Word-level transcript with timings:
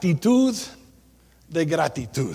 actitud 0.00 0.56
de 1.52 1.66
gratitud. 1.66 2.34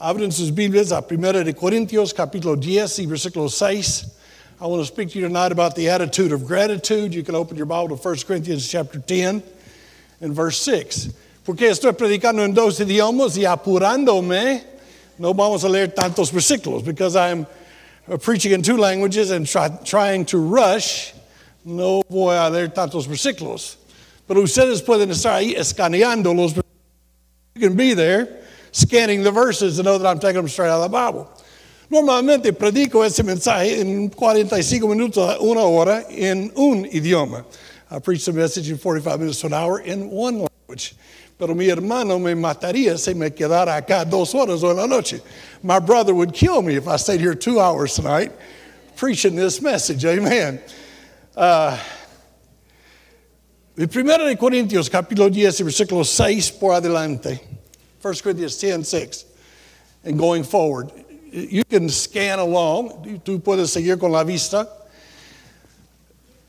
Abren 0.00 0.32
sus 0.32 0.50
Biblias 0.50 0.90
a 0.90 1.02
1 1.02 1.44
de 1.44 1.52
Corintios 1.52 2.14
capítulo 2.14 2.56
10 2.56 3.00
y 3.00 3.06
versículo 3.06 3.50
6. 3.50 4.06
I 4.58 4.66
want 4.66 4.80
to 4.80 4.86
speak 4.86 5.10
to 5.10 5.18
you 5.18 5.26
tonight 5.26 5.52
about 5.52 5.74
the 5.74 5.90
attitude 5.90 6.32
of 6.32 6.46
gratitude. 6.46 7.14
You 7.14 7.22
can 7.22 7.34
open 7.34 7.58
your 7.58 7.66
Bible 7.66 7.94
to 7.94 7.96
1 7.96 8.16
Corinthians 8.26 8.66
chapter 8.66 8.98
10 8.98 9.42
and 10.22 10.34
verse 10.34 10.58
6. 10.62 11.10
Porque 11.44 11.68
estoy 11.68 11.92
predicando 11.92 12.42
en 12.42 12.54
dos 12.54 12.80
idiomas 12.80 13.36
y 13.36 13.44
apurándome, 13.44 14.62
no 15.18 15.34
vamos 15.34 15.62
a 15.62 15.68
leer 15.68 15.88
tantos 15.88 16.32
versículos 16.32 16.82
because 16.82 17.16
I'm 17.16 17.46
preaching 18.22 18.52
in 18.52 18.62
two 18.62 18.78
languages 18.78 19.30
and 19.30 19.46
try, 19.46 19.68
trying 19.84 20.24
to 20.26 20.38
rush, 20.38 21.12
no 21.66 22.02
voy 22.08 22.34
a 22.34 22.48
leer 22.48 22.68
tantos 22.68 23.06
versículos. 23.06 23.76
Pero 24.26 24.42
ustedes 24.42 24.82
pueden 24.82 25.10
estar 25.10 25.34
ahí 25.34 25.54
escaneando 25.54 26.34
los. 26.34 26.54
You 27.54 27.68
can 27.68 27.76
be 27.76 27.94
there 27.94 28.42
scanning 28.72 29.22
the 29.22 29.30
verses 29.30 29.76
to 29.76 29.82
know 29.82 29.96
that 29.98 30.06
I'm 30.06 30.18
taking 30.18 30.36
them 30.36 30.48
straight 30.48 30.68
out 30.68 30.82
of 30.82 30.90
the 30.90 30.96
Bible. 30.96 31.30
Normalmente 31.90 32.52
predico 32.52 33.04
ese 33.04 33.22
mensaje 33.22 33.80
en 33.80 34.10
45 34.10 34.88
minutos, 34.88 35.40
una 35.40 35.60
hora, 35.60 36.04
en 36.10 36.50
un 36.56 36.84
idioma. 36.84 37.44
I 37.90 38.00
preach 38.00 38.24
the 38.24 38.32
message 38.32 38.68
in 38.68 38.76
45 38.76 39.20
minutes 39.20 39.40
to 39.40 39.46
an 39.46 39.54
hour 39.54 39.80
in 39.80 40.10
one 40.10 40.40
language. 40.40 40.96
Pero 41.38 41.54
mi 41.54 41.68
hermano 41.68 42.18
me 42.18 42.34
mataría 42.34 42.98
si 42.98 43.14
me 43.14 43.30
quedara 43.30 43.80
acá 43.80 44.08
dos 44.08 44.34
horas 44.34 44.64
o 44.64 44.70
en 44.70 44.76
la 44.78 44.86
noche. 44.86 45.20
My 45.62 45.78
brother 45.78 46.14
would 46.14 46.34
kill 46.34 46.62
me 46.62 46.74
if 46.74 46.88
I 46.88 46.96
stayed 46.96 47.20
here 47.20 47.34
two 47.34 47.60
hours 47.60 47.94
tonight 47.94 48.32
preaching 48.96 49.36
this 49.36 49.60
message. 49.62 50.04
Amen. 50.04 50.60
Uh, 51.36 51.78
el 53.76 53.88
primero 53.88 54.24
de 54.26 54.36
Corintios, 54.36 54.88
capítulo 54.88 55.28
10, 55.28 55.64
versículo 55.64 56.04
6 56.04 56.52
por 56.52 56.74
adelante. 56.74 57.40
1 58.02 58.14
Corinthians 58.22 58.58
10, 58.58 58.88
6. 58.88 59.24
And 60.04 60.18
going 60.18 60.44
forward. 60.44 60.92
You 61.30 61.62
can 61.64 61.88
scan 61.90 62.38
along. 62.38 63.20
Tú 63.24 63.42
puedes 63.42 63.70
seguir 63.70 63.98
con 63.98 64.12
la 64.12 64.24
vista. 64.24 64.66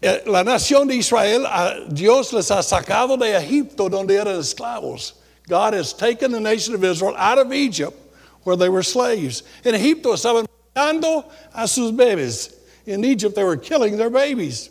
Eh, 0.01 0.21
la 0.27 0.43
nación 0.43 0.87
de 0.87 0.95
Israel, 0.95 1.45
Dios 1.91 2.31
les 2.31 2.49
ha 2.51 2.61
sacado 2.61 3.17
de 3.17 3.35
Egipto 3.35 3.89
donde 3.89 4.11
eran 4.11 4.39
esclavos. 4.39 5.13
God 5.47 5.73
has 5.73 5.91
taken 5.91 6.31
the 6.31 6.39
nation 6.39 6.75
of 6.75 6.83
Israel 6.83 7.15
out 7.17 7.39
of 7.39 7.51
Egypt 7.51 7.97
where 8.43 8.55
they 8.55 8.69
were 8.69 8.83
slaves. 8.83 9.43
En 9.65 9.73
Egipto 9.73 10.13
estaban 10.13 10.45
matando 10.75 11.25
a 11.53 11.67
sus 11.67 11.91
bebés. 11.91 12.53
In 12.85 13.03
Egypt 13.03 13.35
they 13.35 13.43
were 13.43 13.57
killing 13.57 13.97
their 13.97 14.09
babies. 14.09 14.69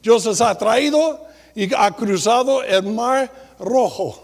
Dios 0.00 0.26
les 0.26 0.40
ha 0.40 0.54
traído 0.54 1.20
y 1.54 1.72
ha 1.74 1.90
cruzado 1.90 2.62
el 2.62 2.82
mar 2.82 3.30
rojo. 3.58 4.18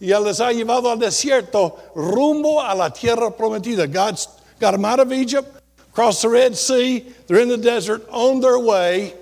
Y 0.00 0.12
él 0.12 0.24
les 0.24 0.40
ha 0.40 0.52
llevado 0.52 0.90
al 0.90 0.98
desierto 0.98 1.76
rumbo 1.94 2.60
a 2.60 2.74
la 2.74 2.90
tierra 2.90 3.30
prometida. 3.30 3.86
God's 3.86 4.28
got 4.60 4.72
them 4.72 4.84
out 4.84 5.00
of 5.00 5.12
Egypt, 5.12 5.60
crossed 5.92 6.22
the 6.22 6.28
Red 6.28 6.56
Sea. 6.56 7.00
They're 7.26 7.40
in 7.40 7.48
the 7.48 7.56
desert 7.56 8.06
on 8.10 8.40
their 8.40 8.58
way 8.58 9.14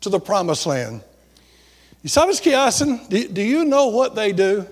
to 0.00 0.08
the 0.08 0.20
promised 0.20 0.66
land. 0.66 1.02
¿Y 2.04 2.08
sabes 2.08 2.40
qué 2.40 2.54
hacen? 2.54 3.08
Do, 3.08 3.26
do 3.28 3.42
you 3.42 3.64
know 3.64 3.88
what 3.88 4.14
they 4.14 4.32
do? 4.32 4.64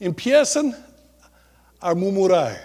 Empiezan 0.00 0.74
a 1.80 1.94
murmurar 1.94 2.58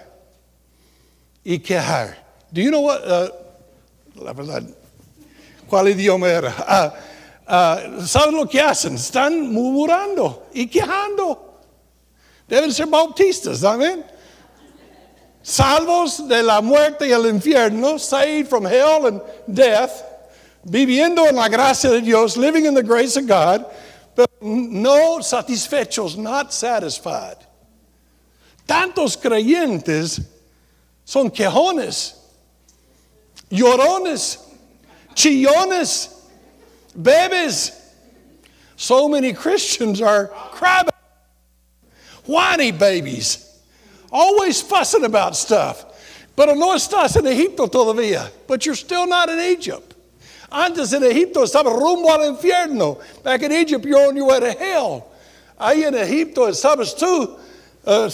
y 1.44 1.58
quejar. 1.58 2.16
Do 2.52 2.60
you 2.60 2.70
know 2.70 2.80
what? 2.80 3.04
Uh, 3.04 3.28
la 4.16 4.32
verdad, 4.32 4.68
¿cuál 5.68 5.88
idioma 5.94 6.26
era? 6.26 6.52
Uh, 6.66 6.90
uh, 7.48 8.00
¿Saben 8.06 8.36
lo 8.36 8.48
que 8.48 8.60
hacen? 8.60 8.94
Están 8.94 9.52
murmurando 9.52 10.46
y 10.52 10.66
quejando. 10.66 11.60
Deben 12.48 12.72
ser 12.72 12.86
bautistas, 12.86 13.64
amén. 13.64 14.04
Salvos 15.42 16.28
de 16.28 16.42
la 16.42 16.60
muerte 16.60 17.08
y 17.08 17.12
el 17.12 17.26
infierno, 17.26 17.98
saved 17.98 18.48
from 18.48 18.66
hell 18.66 19.06
and 19.06 19.22
death 19.46 20.12
viviendo 20.64 21.26
en 21.26 21.36
la 21.36 21.48
gracia 21.48 21.90
de 21.90 22.00
Dios, 22.00 22.36
living 22.36 22.66
in 22.66 22.74
the 22.74 22.82
grace 22.82 23.16
of 23.16 23.26
God, 23.26 23.66
pero 24.14 24.28
no 24.40 25.18
satisfechos, 25.20 26.16
not 26.16 26.52
satisfied. 26.52 27.36
Tantos 28.66 29.16
creyentes 29.16 30.20
son 31.04 31.30
quejones, 31.30 32.14
llorones, 33.50 34.38
chillones, 35.14 36.10
bebés. 36.98 37.78
So 38.76 39.08
many 39.08 39.32
Christians 39.32 40.00
are 40.00 40.26
crying, 40.26 40.88
whiny 42.26 42.72
babies, 42.72 43.60
always 44.10 44.60
fussing 44.60 45.04
about 45.04 45.36
stuff. 45.36 45.84
Pero 46.34 46.54
no 46.54 46.74
estás 46.74 47.16
en 47.16 47.26
Egipto 47.26 47.68
todavía, 47.68 48.30
but 48.46 48.64
you're 48.66 48.74
still 48.74 49.06
not 49.06 49.28
in 49.28 49.38
Egypt. 49.38 49.94
Antes 50.50 50.92
en 50.92 51.02
Egipto 51.02 51.42
estaba 51.42 51.70
rumbo 51.70 52.08
al 52.08 52.34
infierno. 52.34 53.00
Back 53.22 53.42
in 53.42 53.52
Egypt, 53.52 53.84
you're 53.84 54.08
on 54.08 54.16
your 54.16 54.26
way 54.26 54.40
to 54.40 54.52
hell. 54.52 55.06
Ahí 55.60 55.84
en 55.84 55.94
Egipto 55.94 56.48
estabas 56.48 56.98
tú 56.98 57.38
uh, 57.86 57.90
uh, 57.90 58.08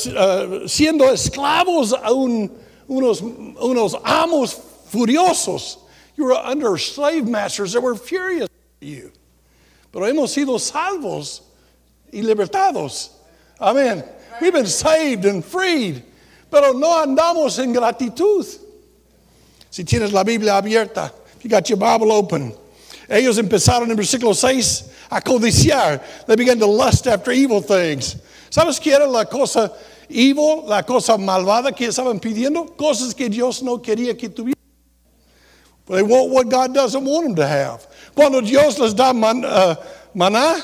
siendo 0.69 1.09
esclavos 1.11 1.95
a 1.95 2.13
un, 2.13 2.51
unos, 2.89 3.23
unos 3.23 3.95
amos 4.05 4.55
furiosos. 4.91 5.79
You 6.17 6.25
were 6.25 6.35
under 6.35 6.77
slave 6.77 7.27
masters 7.27 7.73
that 7.73 7.81
were 7.81 7.95
furious 7.95 8.49
you. 8.81 9.13
Pero 9.93 10.07
hemos 10.07 10.33
sido 10.33 10.59
salvos 10.59 11.43
y 12.13 12.23
libertados. 12.23 13.11
Amén. 13.61 14.05
We've 14.41 14.53
been 14.53 14.67
saved 14.67 15.25
and 15.25 15.45
freed. 15.45 16.03
Pero 16.51 16.73
no 16.73 16.89
andamos 17.05 17.59
en 17.59 17.73
gratitud. 17.73 18.47
Si 19.71 19.85
tienes 19.85 20.13
la 20.13 20.25
Biblia 20.25 20.57
abierta, 20.57 21.13
If 21.37 21.45
you 21.45 21.51
got 21.51 21.69
your 21.69 21.79
Bible 21.79 22.11
open. 22.11 22.53
Ellos 23.09 23.39
empezaron 23.39 23.91
en 23.91 23.97
versículo 23.97 24.35
6 24.35 24.91
a 25.11 25.21
codiciar. 25.21 26.03
They 26.27 26.37
began 26.37 26.59
to 26.59 26.67
lust 26.67 27.07
after 27.07 27.31
evil 27.31 27.63
things. 27.63 28.17
¿Sabes 28.51 28.81
qué 28.81 28.95
era 28.95 29.07
la 29.07 29.25
cosa 29.25 29.73
evil, 30.09 30.65
la 30.67 30.83
cosa 30.83 31.17
malvada 31.17 31.75
que 31.75 31.87
estaban 31.87 32.21
pidiendo? 32.21 32.77
Cosas 32.77 33.15
que 33.15 33.29
Dios 33.29 33.63
no 33.63 33.79
quería 33.79 34.19
que 34.19 34.29
tuvieran. 34.29 34.55
They 35.87 36.03
want 36.03 36.31
what 36.31 36.49
God 36.49 36.75
doesn't 36.75 37.05
want 37.05 37.27
them 37.27 37.35
to 37.37 37.47
have. 37.47 37.87
Cuando 38.19 38.41
Dios 38.41 38.81
les 38.81 38.95
da 38.95 39.13
man, 39.13 39.45
uh, 39.45 39.77
maná, 40.13 40.61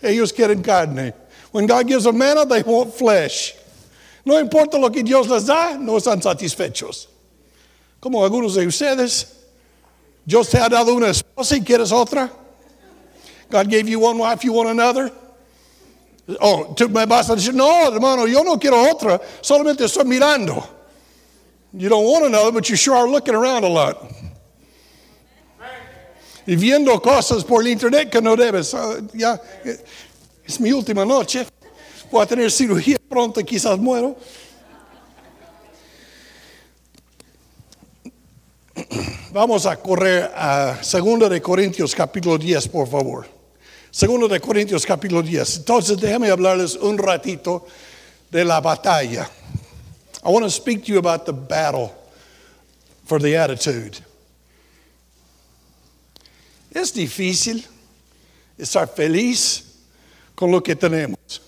ellos 0.00 0.30
quieren 0.30 0.62
carne. 0.62 1.12
When 1.50 1.66
God 1.66 1.88
gives 1.88 2.04
them 2.04 2.16
manna, 2.16 2.46
they 2.46 2.62
want 2.62 2.94
flesh. 2.94 3.56
No 4.24 4.38
importa 4.38 4.78
lo 4.78 4.88
que 4.90 5.02
Dios 5.02 5.26
les 5.26 5.46
da, 5.46 5.76
no 5.76 5.96
están 5.96 6.22
satisfechos. 6.22 7.08
Como 8.00 8.22
algunos 8.22 8.54
de 8.54 8.64
ustedes. 8.68 9.34
Dios 10.24 10.48
te 10.48 10.58
ha 10.58 10.68
dado 10.68 10.94
una 10.94 11.08
esposa 11.08 11.56
y 11.56 11.64
quieres 11.64 11.90
otra. 11.90 12.30
God 13.50 13.68
gave 13.68 13.88
you 13.88 13.98
one 13.98 14.18
wife, 14.18 14.44
you 14.44 14.52
want 14.52 14.68
another. 14.68 15.10
Oh, 16.40 16.72
tú 16.76 16.88
me 16.88 17.04
vas 17.04 17.28
a 17.30 17.34
decir, 17.34 17.52
no, 17.52 17.90
hermano, 17.90 18.26
yo 18.26 18.44
no 18.44 18.58
quiero 18.58 18.88
otra, 18.88 19.20
solamente 19.42 19.82
estoy 19.84 20.04
mirando. 20.04 20.64
You 21.72 21.88
don't 21.88 22.04
want 22.04 22.26
another, 22.26 22.52
but 22.52 22.68
you 22.70 22.76
sure 22.76 22.94
are 22.94 23.08
looking 23.08 23.34
around 23.34 23.64
a 23.64 23.68
lot. 23.68 24.12
Y 26.46 26.54
viendo 26.54 27.00
cosas 27.02 27.44
por 27.44 27.62
el 27.62 27.68
internet 27.68 28.08
que 28.08 28.22
no 28.22 28.36
debes. 28.36 28.74
Ya, 29.12 29.40
es 30.44 30.60
mi 30.60 30.72
última 30.72 31.04
noche. 31.04 31.46
Voy 32.10 32.22
a 32.22 32.26
tener 32.26 32.50
cirugía 32.52 32.98
pronto, 33.08 33.44
quizás 33.44 33.78
muero. 33.78 34.16
Vamos 39.32 39.66
a 39.66 39.76
correr 39.76 40.30
a 40.34 40.78
2 40.80 41.28
de 41.28 41.42
Corintios 41.42 41.94
capítulo 41.94 42.38
10, 42.38 42.68
por 42.68 42.88
favor. 42.88 43.26
2 43.98 44.30
de 44.30 44.40
Corintios 44.40 44.86
capítulo 44.86 45.22
10. 45.22 45.58
Entonces 45.58 45.98
déjame 45.98 46.30
hablarles 46.30 46.76
un 46.76 46.96
ratito 46.96 47.66
de 48.30 48.44
la 48.44 48.60
batalla. 48.60 49.28
I 50.24 50.28
want 50.28 50.44
to 50.44 50.50
speak 50.50 50.84
to 50.84 50.92
you 50.92 50.98
about 50.98 51.26
the 51.26 51.32
battle 51.32 51.92
for 53.04 53.20
the 53.20 53.36
attitude. 53.36 53.98
Es 56.76 56.92
difícil 56.92 57.64
estar 58.58 58.86
feliz 58.86 59.62
con 60.36 60.50
lo 60.50 60.60
que 60.60 60.74
tenemos. 60.76 61.40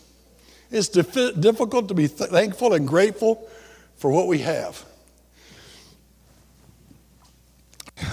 It's 0.71 0.89
difficult 0.89 1.87
to 1.89 1.95
be 1.95 2.07
thankful 2.07 2.73
and 2.73 2.89
grateful 2.89 3.47
for 3.97 4.11
what 4.11 4.27
we 4.27 4.39
have. 4.39 4.83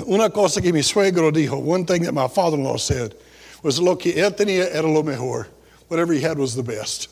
Una 0.06 0.29
cosa 0.29 0.62
que 0.62 0.73
mi 0.73 0.81
suegro 0.81 1.31
dijo, 1.31 1.57
one 1.57 1.85
thing 1.85 2.03
that 2.03 2.13
my 2.13 2.27
father 2.27 2.57
in 2.57 2.65
law 2.65 2.75
said, 2.75 3.15
was 3.63 3.79
lo 3.79 3.95
que 3.95 4.11
él 4.11 4.35
tenía 4.35 4.69
era 4.75 4.89
lo 4.89 5.01
mejor. 5.01 5.47
Whatever 5.88 6.11
he 6.11 6.19
had 6.19 6.38
was 6.38 6.53
the 6.53 6.63
best. 6.63 7.07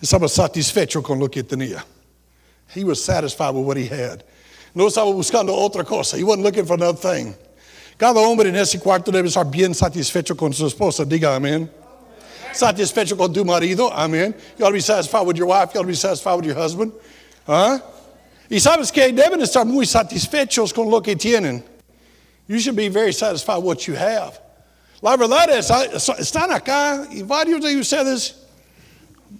Estaba 0.00 0.30
satisfecho 0.30 1.04
con 1.04 1.18
lo 1.18 1.28
que 1.28 1.42
tenía. 1.42 1.82
He 2.68 2.84
was 2.84 3.04
satisfied 3.04 3.54
with 3.54 3.66
what 3.66 3.76
he 3.76 3.86
had. 3.86 4.24
No 4.74 4.86
estaba 4.86 5.12
buscando 5.12 5.50
otra 5.50 5.84
cosa. 5.84 6.16
He 6.16 6.24
wasn't 6.24 6.44
looking 6.44 6.64
for 6.64 6.72
another 6.72 6.96
thing. 6.96 7.34
Cada 8.00 8.18
hombre 8.18 8.48
en 8.48 8.56
ese 8.56 8.80
cuarto 8.80 9.12
debe 9.12 9.28
estar 9.28 9.44
bien 9.44 9.74
satisfecho 9.74 10.34
con 10.34 10.54
su 10.54 10.66
esposa. 10.66 11.04
Diga 11.04 11.36
amén. 11.36 11.70
Satisfecho 12.54 13.14
con 13.14 13.30
tu 13.30 13.44
marido. 13.44 13.90
Amén. 13.92 14.34
You 14.56 14.64
ought 14.64 14.70
to 14.70 14.72
be 14.72 14.80
satisfied 14.80 15.26
with 15.26 15.36
your 15.36 15.46
wife. 15.46 15.74
You 15.74 15.80
ought 15.80 15.84
to 15.84 15.88
be 15.88 15.94
satisfied 15.94 16.36
with 16.36 16.46
your 16.46 16.54
husband. 16.54 16.94
¿Ah? 17.46 17.78
Y 18.48 18.56
sabes 18.58 18.90
que 18.90 19.12
deben 19.12 19.42
estar 19.42 19.66
muy 19.66 19.84
satisfechos 19.84 20.72
con 20.72 20.88
lo 20.88 21.02
que 21.02 21.14
tienen. 21.14 21.62
You 22.48 22.58
should 22.58 22.74
be 22.74 22.88
very 22.88 23.12
satisfied 23.12 23.58
with 23.58 23.66
what 23.66 23.86
you 23.86 23.94
have. 23.96 24.40
La 25.02 25.18
verdad 25.18 25.50
es, 25.50 25.68
están 25.68 26.50
acá 26.52 27.06
y 27.12 27.20
varios 27.20 27.60
de 27.60 27.76
ustedes 27.76 28.32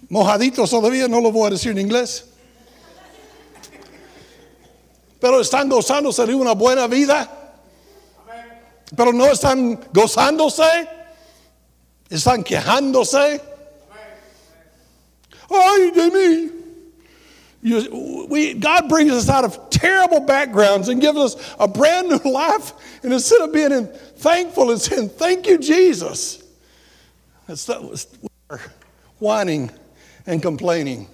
mojaditos 0.07 0.69
todavía, 0.69 1.07
no 1.07 1.19
lo 1.19 1.31
voy 1.31 1.47
a 1.47 1.49
decir 1.49 1.71
en 1.71 1.79
inglés. 1.79 2.25
Pero 5.19 5.41
están 5.41 5.67
gozándose 5.67 6.23
de 6.27 6.35
una 6.35 6.53
buena 6.53 6.85
vida. 6.85 7.40
Pero 8.95 9.11
no 9.11 9.25
están 9.25 9.79
gozándose. 9.93 10.87
Están 12.09 12.43
quejándose. 12.43 13.41
Ay 15.49 15.91
de 15.91 16.09
mí. 16.09 16.51
You, 17.63 18.25
we, 18.27 18.55
God 18.55 18.89
brings 18.89 19.11
us 19.11 19.29
out 19.29 19.45
of 19.45 19.69
terrible 19.69 20.21
backgrounds 20.21 20.89
and 20.89 20.99
gives 20.99 21.17
us 21.17 21.55
a 21.59 21.67
brand 21.67 22.09
new 22.09 22.17
life. 22.31 22.73
And 23.03 23.13
instead 23.13 23.41
of 23.41 23.53
being 23.53 23.71
in, 23.71 23.87
thankful 23.87 24.71
and 24.71 24.81
saying, 24.81 25.09
Thank 25.09 25.47
you, 25.47 25.59
Jesus, 25.59 26.43
That's 27.47 27.67
we're 28.49 28.59
whining 29.19 29.69
and 30.25 30.41
complaining. 30.41 31.07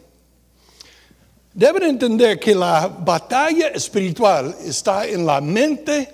Deben 1.58 1.82
entender 1.82 2.40
que 2.40 2.54
la 2.54 2.88
batalla 2.88 3.74
espiritual 3.74 4.54
está 4.60 5.12
en 5.12 5.26
la 5.26 5.42
mente 5.42 6.08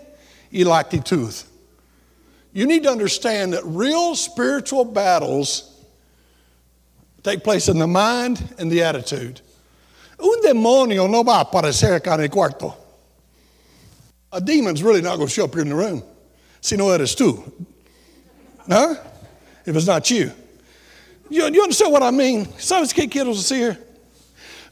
y 0.51 0.63
la 0.63 0.79
actitud. 0.79 1.33
You 2.53 2.67
need 2.67 2.83
to 2.83 2.91
understand 2.91 3.53
that 3.53 3.63
real 3.65 4.15
spiritual 4.15 4.85
battles 4.85 5.69
take 7.23 7.43
place 7.43 7.67
in 7.67 7.79
the 7.79 7.87
mind 7.87 8.53
and 8.59 8.71
the 8.71 8.83
attitude. 8.83 9.41
Un 10.19 10.41
demonio 10.41 11.09
no 11.09 11.23
va 11.23 11.39
a 11.39 11.45
aparecer 11.45 11.99
acá 11.99 12.13
en 12.13 12.21
el 12.21 12.29
cuarto. 12.29 12.75
A 14.31 14.39
demon's 14.39 14.83
really 14.83 15.01
not 15.01 15.15
going 15.17 15.27
to 15.27 15.33
show 15.33 15.45
up 15.45 15.53
here 15.53 15.63
in 15.63 15.69
the 15.69 15.75
room. 15.75 16.03
Si 16.61 16.75
no 16.75 16.91
eres 16.91 17.15
tú. 17.15 17.51
Huh? 18.67 18.95
If 19.65 19.75
it's 19.75 19.87
not 19.87 20.09
you. 20.09 20.31
You, 21.29 21.49
you 21.51 21.63
understand 21.63 21.91
what 21.91 22.03
I 22.03 22.11
mean? 22.11 22.45
¿Sabes 22.45 22.93
qué 22.93 23.09
quiero 23.09 23.33
decir? 23.33 23.77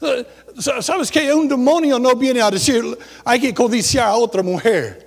Uh, 0.00 0.22
¿Sabes 0.56 1.10
que 1.10 1.32
un 1.32 1.48
demonio 1.48 2.00
no 2.00 2.14
viene 2.14 2.40
a 2.40 2.50
decir 2.50 2.96
hay 3.24 3.40
que 3.40 3.52
codiciar 3.52 4.08
a 4.08 4.16
otra 4.16 4.42
mujer? 4.42 5.01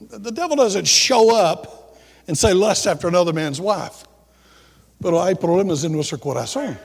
The 0.00 0.30
devil 0.30 0.56
doesn't 0.56 0.86
show 0.86 1.34
up 1.34 1.98
and 2.26 2.36
say 2.36 2.54
lust 2.54 2.86
after 2.86 3.08
another 3.08 3.32
man's 3.32 3.60
wife. 3.60 4.04
Pero 5.02 5.22
hay 5.22 5.34
problemas 5.34 5.84
en 5.84 5.92
nuestro 5.92 6.18
corazón. 6.18 6.78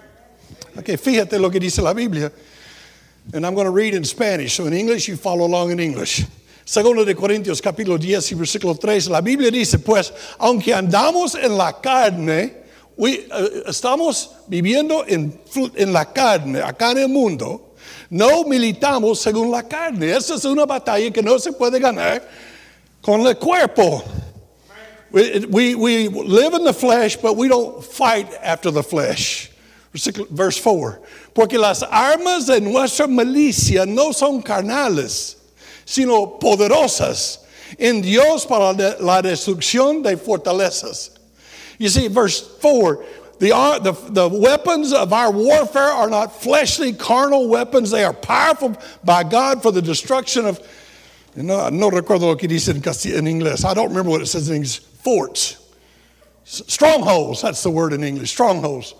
Okay, 0.78 0.98
fíjate 0.98 1.40
lo 1.40 1.50
que 1.50 1.60
dice 1.60 1.82
la 1.82 1.94
Biblia. 1.94 2.32
And 3.34 3.46
I'm 3.46 3.56
going 3.56 3.66
to 3.66 3.72
read 3.72 3.94
in 3.94 4.04
Spanish. 4.04 4.56
So 4.56 4.66
in 4.66 4.74
English, 4.74 5.08
you 5.08 5.16
follow 5.16 5.46
along 5.46 5.72
in 5.72 5.80
English. 5.80 6.26
Segundo 6.66 7.06
de 7.06 7.14
Corintios 7.14 7.62
capítulo 7.62 7.98
10 7.98 8.32
y 8.32 8.36
versículo 8.36 8.80
3, 8.80 9.10
la 9.10 9.22
Biblia 9.22 9.52
dice, 9.52 9.78
pues, 9.80 10.12
aunque 10.40 10.74
andamos 10.74 11.36
en 11.36 11.56
la 11.56 11.80
carne, 11.80 12.54
we, 12.98 13.28
uh, 13.32 13.70
estamos 13.70 14.32
viviendo 14.48 15.06
en, 15.08 15.40
en 15.76 15.94
la 15.94 16.12
carne, 16.12 16.62
acá 16.62 16.92
en 16.92 16.98
el 16.98 17.10
mundo, 17.10 17.76
no 18.10 18.44
militamos 18.46 19.20
según 19.20 19.52
la 19.52 19.64
carne. 19.64 20.16
Esa 20.16 20.36
es 20.36 20.46
una 20.46 20.66
batalla 20.66 21.12
que 21.12 21.22
no 21.22 21.38
se 21.38 21.52
puede 21.52 21.80
ganar 21.80 22.28
con 23.06 23.22
el 23.22 23.36
cuerpo. 23.36 24.04
We, 25.12 25.46
we, 25.46 25.75
we 25.75 26.07
live 26.07 26.56
in 26.56 26.63
the 26.63 26.74
flesh, 26.74 27.16
but 27.18 27.38
we 27.38 27.48
don't 27.48 27.84
fight 27.84 28.34
after 28.42 28.72
the 28.72 28.81
flesh. 28.81 29.52
Verse 30.31 30.57
4. 30.57 31.00
Porque 31.36 31.54
las 31.54 31.84
armas 31.84 32.48
de 32.48 32.60
nuestra 32.60 33.06
milicia 33.06 33.86
no 33.86 34.12
son 34.12 34.42
carnales, 34.42 35.36
sino 35.86 36.40
poderosas 36.40 37.46
en 37.78 38.02
Dios 38.02 38.46
para 38.46 38.74
la 39.00 39.22
destrucción 39.22 40.02
de 40.02 40.18
fortalezas. 40.18 41.12
You 41.78 41.90
see, 41.90 42.07
verse 42.07 42.42
4 42.60 43.06
the, 43.38 43.54
uh, 43.54 43.80
the, 43.80 43.92
the 43.92 44.30
weapons 44.30 44.94
of 44.94 45.12
our 45.12 45.31
warfare 45.31 45.84
are 45.84 46.10
not 46.10 46.42
fleshly, 46.42 46.94
carnal 46.94 47.50
weapons. 47.50 47.92
They 47.92 48.04
are 48.04 48.13
powerful 48.13 48.78
by 49.04 49.24
God 49.24 49.62
for 49.62 49.72
the 49.72 49.81
destruction 49.81 50.46
of, 50.46 50.66
no, 51.36 51.70
no 51.70 51.90
recuerdo 51.90 52.28
lo 52.28 52.38
que 52.38 52.48
dice 52.48 52.72
en 52.72 53.28
inglés. 53.28 53.66
I 53.66 53.74
don't 53.74 53.90
remember 53.90 54.12
what 54.12 54.22
it 54.22 54.28
says 54.28 54.50
in 54.50 54.56
English. 54.56 54.80
Forts. 54.80 55.58
Strongholds, 56.46 57.42
that's 57.42 57.64
the 57.64 57.70
word 57.70 57.94
in 57.94 58.04
English. 58.04 58.32
Strongholds. 58.32 58.94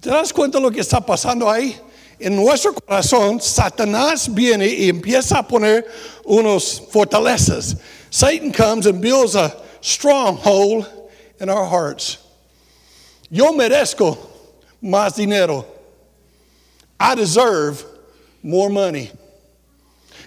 ¿Te 0.00 0.10
das 0.10 0.32
cuenta 0.32 0.60
lo 0.60 0.70
que 0.70 0.80
está 0.80 1.04
pasando 1.04 1.48
ahí? 1.48 1.76
En 2.20 2.36
nuestro 2.36 2.72
corazón, 2.72 3.40
Satanás 3.40 4.32
viene 4.32 4.66
y 4.66 4.88
empieza 4.88 5.38
a 5.38 5.42
poner 5.42 5.84
unos 6.24 6.80
fortalezas. 6.92 7.80
Satan 8.10 8.52
comes 8.52 8.86
and 8.86 9.00
builds 9.00 9.34
a 9.34 9.56
stronghold 9.80 10.86
in 11.40 11.48
our 11.48 11.66
hearts. 11.66 12.18
Yo 13.30 13.52
merezco 13.52 14.18
más 14.82 15.16
dinero. 15.16 15.64
I 17.00 17.14
deserve 17.14 17.84
more 18.42 18.70
money. 18.70 19.10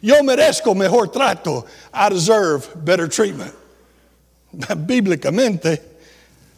Yo 0.01 0.21
merezco 0.21 0.75
mejor 0.75 1.07
trato. 1.07 1.65
I 1.93 2.09
deserve 2.09 2.85
better 2.85 3.07
treatment. 3.07 3.53
Bíblicamente, 4.53 5.81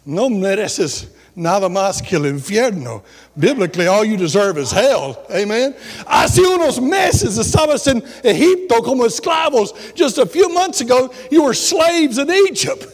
no 0.06 0.30
mereces 0.30 1.08
nada 1.36 1.70
más 1.70 2.02
que 2.02 2.18
el 2.18 2.26
infierno. 2.26 3.04
Biblically, 3.38 3.88
all 3.88 4.04
you 4.04 4.18
deserve 4.18 4.58
is 4.58 4.72
hell. 4.72 5.24
Amen. 5.32 5.74
Hace 6.06 6.42
unos 6.42 6.80
meses 6.80 7.38
estabas 7.38 7.88
en 7.88 8.02
Egipto 8.24 8.82
como 8.82 9.06
esclavos. 9.06 9.96
Just 9.96 10.18
a 10.18 10.26
few 10.26 10.50
months 10.50 10.82
ago, 10.82 11.14
you 11.32 11.44
were 11.44 11.54
slaves 11.54 12.18
in 12.18 12.30
Egypt. 12.30 12.86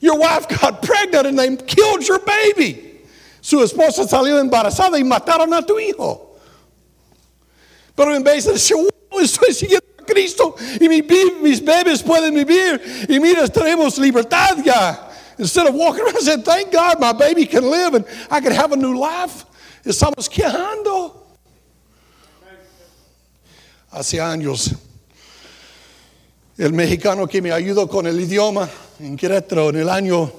Your 0.00 0.18
wife 0.18 0.48
got 0.48 0.82
pregnant 0.82 1.26
and 1.26 1.38
they 1.38 1.56
killed 1.56 2.06
your 2.06 2.18
baby. 2.20 2.86
Su 3.40 3.58
esposa 3.58 4.06
salió 4.06 4.38
embarazada 4.38 4.98
y 4.98 5.02
mataron 5.02 5.56
a 5.56 5.64
tu 5.64 5.78
hijo. 5.78 6.29
Pero 8.00 8.16
en 8.16 8.22
vez 8.22 8.46
de 8.46 8.52
decir, 8.52 8.76
wow, 8.76 9.20
estoy 9.20 9.52
siguiendo 9.52 9.86
a 9.98 10.06
Cristo 10.06 10.54
y 10.80 10.88
mis 10.88 11.62
bebés 11.62 12.02
pueden 12.02 12.32
vivir 12.32 12.80
y 13.06 13.20
mira, 13.20 13.46
tenemos 13.46 13.98
libertad 13.98 14.56
ya. 14.64 15.06
Instead 15.36 15.66
of 15.66 15.74
walking 15.74 16.00
around 16.00 16.22
saying, 16.22 16.42
Thank 16.42 16.72
God 16.72 16.98
my 16.98 17.12
baby 17.12 17.44
can 17.44 17.62
live 17.62 17.92
and 17.92 18.06
I 18.30 18.40
can 18.40 18.52
have 18.52 18.72
a 18.72 18.76
new 18.76 18.98
life, 18.98 19.44
estamos 19.84 20.30
quejando. 20.30 21.26
Hace 23.90 24.18
años, 24.18 24.74
el 26.56 26.72
mexicano 26.72 27.26
que 27.26 27.42
me 27.42 27.52
ayudó 27.52 27.86
con 27.86 28.06
el 28.06 28.18
idioma 28.18 28.66
en 28.98 29.14
Querétaro 29.14 29.68
en 29.68 29.76
el 29.76 29.90
año 29.90 30.32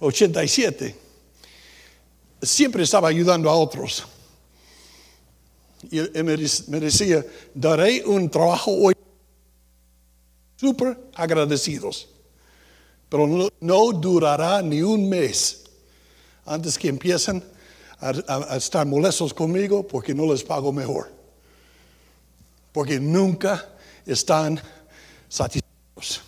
87, 0.00 0.96
siempre 2.40 2.84
estaba 2.84 3.08
ayudando 3.08 3.50
a 3.50 3.54
otros. 3.54 4.06
Y 5.90 6.00
me 6.22 6.80
decía, 6.80 7.24
daré 7.54 8.04
un 8.04 8.28
trabajo 8.28 8.72
hoy 8.72 8.94
súper 10.56 10.98
agradecidos 11.14 12.08
pero 13.08 13.50
no, 13.60 13.92
durará 13.92 14.60
ni 14.62 14.82
un 14.82 15.08
mes 15.08 15.64
antes 16.44 16.78
que 16.78 16.88
empiecen 16.88 17.42
a, 18.00 18.56
estar 18.56 18.86
molestos 18.86 19.32
conmigo 19.32 19.86
porque 19.86 20.14
no 20.14 20.30
les 20.30 20.44
pago 20.44 20.72
mejor. 20.72 21.10
Porque 22.72 23.00
nunca 23.00 23.66
están 24.04 24.60
satisfechos. 25.28 26.22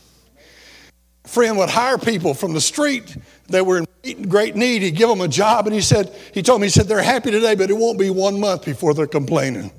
Friend 1.31 1.57
would 1.59 1.71
hire 1.71 1.97
people 1.97 2.35
from 2.35 2.55
the 2.55 2.61
street 2.61 3.17
that 3.51 3.65
were 3.65 3.85
in 4.03 4.23
great 4.29 4.57
need. 4.57 4.83
He'd 4.83 4.97
give 4.97 5.09
them 5.09 5.21
a 5.21 5.29
job, 5.29 5.69
and 5.69 5.73
he 5.73 5.81
said, 5.81 6.13
he 6.35 6.43
told 6.43 6.61
me, 6.61 6.67
he 6.67 6.73
said, 6.73 6.89
they're 6.89 7.01
happy 7.01 7.31
today, 7.31 7.55
but 7.55 7.71
it 7.71 7.77
won't 7.77 8.01
be 8.01 8.11
one 8.11 8.41
month 8.41 8.65
before 8.65 8.95
they're 8.95 9.07
complaining. 9.07 9.71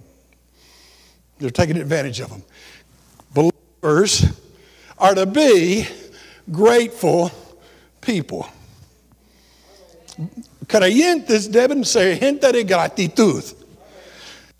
They're 1.39 1.49
taking 1.49 1.75
advantage 1.75 2.21
of 2.21 2.29
them. 2.29 2.43
Believers 3.33 4.27
are 4.97 5.13
to 5.13 5.25
be 5.25 5.85
grateful 6.49 7.31
people. 7.99 8.47
Creyentes 10.67 11.49
deben 11.49 11.85
ser 11.85 12.15
gente 12.15 12.49
de 12.49 12.63
gratitud. 12.63 13.53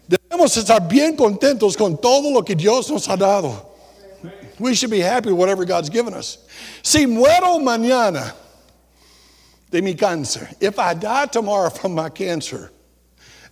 Debemos 0.09 0.57
estar 0.57 0.89
bien 0.89 1.15
contentos 1.15 1.77
con 1.77 1.95
todo 2.01 2.33
lo 2.33 2.41
que 2.41 2.55
Dios 2.55 2.89
nos 2.89 3.07
ha 3.07 3.15
dado. 3.15 3.70
We 4.61 4.75
should 4.75 4.91
be 4.91 4.99
happy 4.99 5.29
with 5.29 5.39
whatever 5.39 5.65
God's 5.65 5.89
given 5.89 6.13
us. 6.13 6.37
Si 6.83 7.05
muero 7.07 7.59
mañana 7.59 8.33
de 9.71 9.81
mi 9.81 9.95
cáncer, 9.95 10.55
if 10.61 10.77
I 10.77 10.93
die 10.93 11.25
tomorrow 11.25 11.71
from 11.71 11.95
my 11.95 12.09
cancer, 12.09 12.71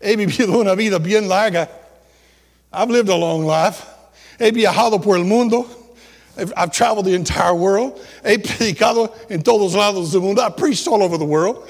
he 0.01 0.16
vivido 0.16 0.60
una 0.60 0.75
vida 0.75 1.00
bien 1.00 1.28
larga. 1.28 1.68
I've 2.72 2.92
lived 2.92 3.10
a 3.10 3.16
long 3.16 3.44
life. 3.44 3.86
He 4.38 4.51
viajado 4.51 5.01
por 5.01 5.18
el 5.18 5.24
mundo. 5.24 5.68
I've, 6.38 6.72
traveled 6.72 7.06
the 7.06 7.16
entire 7.16 7.56
world. 7.56 8.00
He 8.24 8.38
predicado 8.38 9.13
en 9.32 9.42
todos 9.42 9.75
lados 9.75 10.12
del 10.12 10.22
mundo. 10.22 10.44
I 10.44 10.50
preached 10.50 10.88
all 10.88 11.01
over 11.01 11.18
the 11.18 11.25
world. 11.25 11.68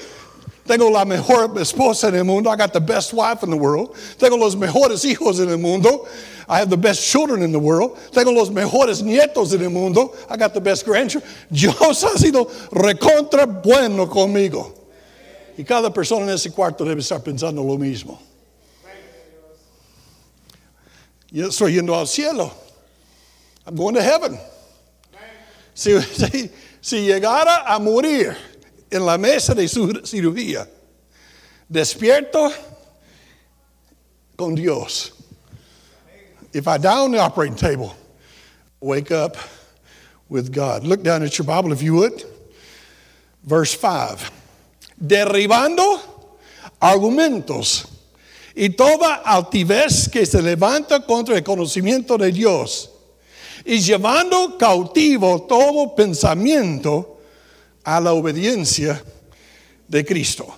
Tengo 0.66 0.90
la 0.90 1.04
mejor 1.04 1.58
esposa 1.58 2.08
en 2.08 2.16
el 2.16 2.24
mundo. 2.24 2.50
I 2.50 2.56
got 2.56 2.72
the 2.72 2.80
best 2.80 3.12
wife 3.12 3.42
in 3.42 3.50
the 3.50 3.56
world. 3.56 3.94
Tengo 4.18 4.36
los 4.36 4.54
mejores 4.54 5.04
hijos 5.04 5.40
en 5.40 5.48
el 5.48 5.58
mundo. 5.58 6.06
I 6.48 6.58
have 6.58 6.68
the 6.68 6.76
best 6.76 7.02
children 7.02 7.42
in 7.42 7.52
the 7.52 7.58
world. 7.58 7.96
Tengo 8.12 8.32
los 8.32 8.50
mejores 8.50 9.02
nietos 9.02 9.54
en 9.54 9.62
el 9.62 9.70
mundo. 9.70 10.14
I 10.28 10.36
got 10.36 10.52
the 10.52 10.60
best 10.60 10.84
grandchildren. 10.84 11.28
Dios 11.50 12.02
ha 12.02 12.16
sido 12.16 12.46
recontra 12.70 13.46
bueno 13.46 14.06
conmigo. 14.06 14.72
Y 15.56 15.64
cada 15.64 15.92
persona 15.92 16.22
en 16.26 16.30
ese 16.30 16.50
cuarto 16.52 16.84
debe 16.84 17.00
estar 17.00 17.22
pensando 17.22 17.62
lo 17.62 17.76
mismo. 17.76 18.18
Yo 21.32 21.48
estoy 21.48 21.74
yendo 21.74 21.94
al 21.94 22.06
cielo. 22.06 22.52
I'm 23.66 23.76
going 23.76 23.94
to 23.94 24.02
heaven. 24.02 24.38
Si, 25.74 26.00
si, 26.00 26.50
si 26.80 27.06
llegara 27.06 27.64
a 27.66 27.78
morir 27.78 28.36
en 28.90 29.04
la 29.04 29.16
mesa 29.16 29.54
de 29.54 29.68
su 29.68 29.88
cirugía, 30.04 30.68
despierto 31.68 32.52
con 34.36 34.54
Dios. 34.54 35.12
If 36.52 36.66
I 36.66 36.78
die 36.78 36.98
on 36.98 37.12
the 37.12 37.18
operating 37.18 37.56
table, 37.56 37.94
wake 38.80 39.12
up 39.12 39.36
with 40.28 40.52
God. 40.52 40.84
Look 40.84 41.02
down 41.02 41.22
at 41.22 41.38
your 41.38 41.46
Bible 41.46 41.72
if 41.72 41.82
you 41.82 41.94
would. 41.94 42.24
Verse 43.44 43.74
5. 43.74 44.30
Derribando 44.98 46.00
argumentos 46.80 47.86
y 48.54 48.70
toda 48.70 49.22
altivez 49.24 50.10
que 50.10 50.26
se 50.26 50.42
levanta 50.42 51.06
contra 51.06 51.36
el 51.36 51.42
conocimiento 51.42 52.18
de 52.18 52.32
Dios 52.32 52.90
y 53.64 53.78
llevando 53.78 54.58
cautivo 54.58 55.42
todo 55.42 55.94
pensamiento 55.94 57.19
a 57.84 58.00
la 58.00 58.12
obediencia 58.12 59.02
de 59.88 60.04
Cristo. 60.04 60.54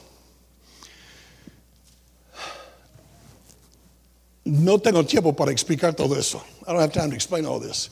No 4.45 4.79
tengo 4.79 5.05
tiempo 5.05 5.33
para 5.33 5.53
explicar 5.53 5.95
todo 5.95 6.17
eso. 6.17 6.43
I 6.67 6.73
don't 6.73 6.81
have 6.81 6.93
time 6.93 7.11
to 7.11 7.15
explain 7.15 7.47
all 7.47 7.61
this. 7.61 7.91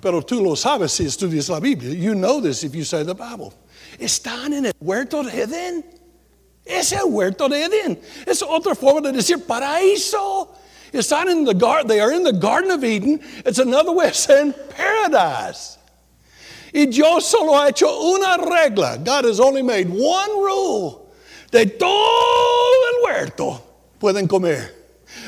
Pero 0.00 0.22
tú 0.22 0.42
lo 0.42 0.54
sabes 0.54 0.92
si 0.92 1.04
estudias 1.04 1.48
la 1.48 1.58
Biblia. 1.58 1.92
You 1.92 2.14
know 2.14 2.40
this 2.40 2.62
if 2.62 2.74
you 2.74 2.84
study 2.84 3.04
the 3.04 3.14
Bible. 3.14 3.52
Están 3.98 4.52
en 4.52 4.66
el 4.66 4.72
huerto 4.80 5.24
de 5.24 5.42
Edén. 5.42 5.84
Es 6.64 6.92
el 6.92 7.06
huerto 7.06 7.48
de 7.48 7.64
Edén. 7.64 7.98
Es 8.26 8.42
otra 8.42 8.76
forma 8.76 9.00
de 9.00 9.12
decir 9.12 9.44
paraíso. 9.44 10.48
Están 10.92 11.28
in 11.30 11.44
the 11.44 11.54
garden. 11.54 11.88
They 11.88 12.00
are 12.00 12.12
in 12.12 12.22
the 12.22 12.32
Garden 12.32 12.70
of 12.70 12.84
Eden. 12.84 13.20
It's 13.44 13.58
another 13.58 13.92
way 13.92 14.08
of 14.08 14.16
saying 14.16 14.54
paradise. 14.70 15.77
Y 16.72 16.86
Dios 16.86 17.26
solo 17.26 17.54
ha 17.54 17.68
hecho 17.68 17.88
una 17.88 18.36
regla. 18.36 18.98
God 18.98 19.24
has 19.24 19.40
only 19.40 19.62
made 19.62 19.88
one 19.88 20.30
rule. 20.30 21.08
De 21.50 21.64
todo 21.64 22.72
el 22.92 23.04
huerto 23.04 23.62
pueden 23.98 24.28
comer. 24.28 24.74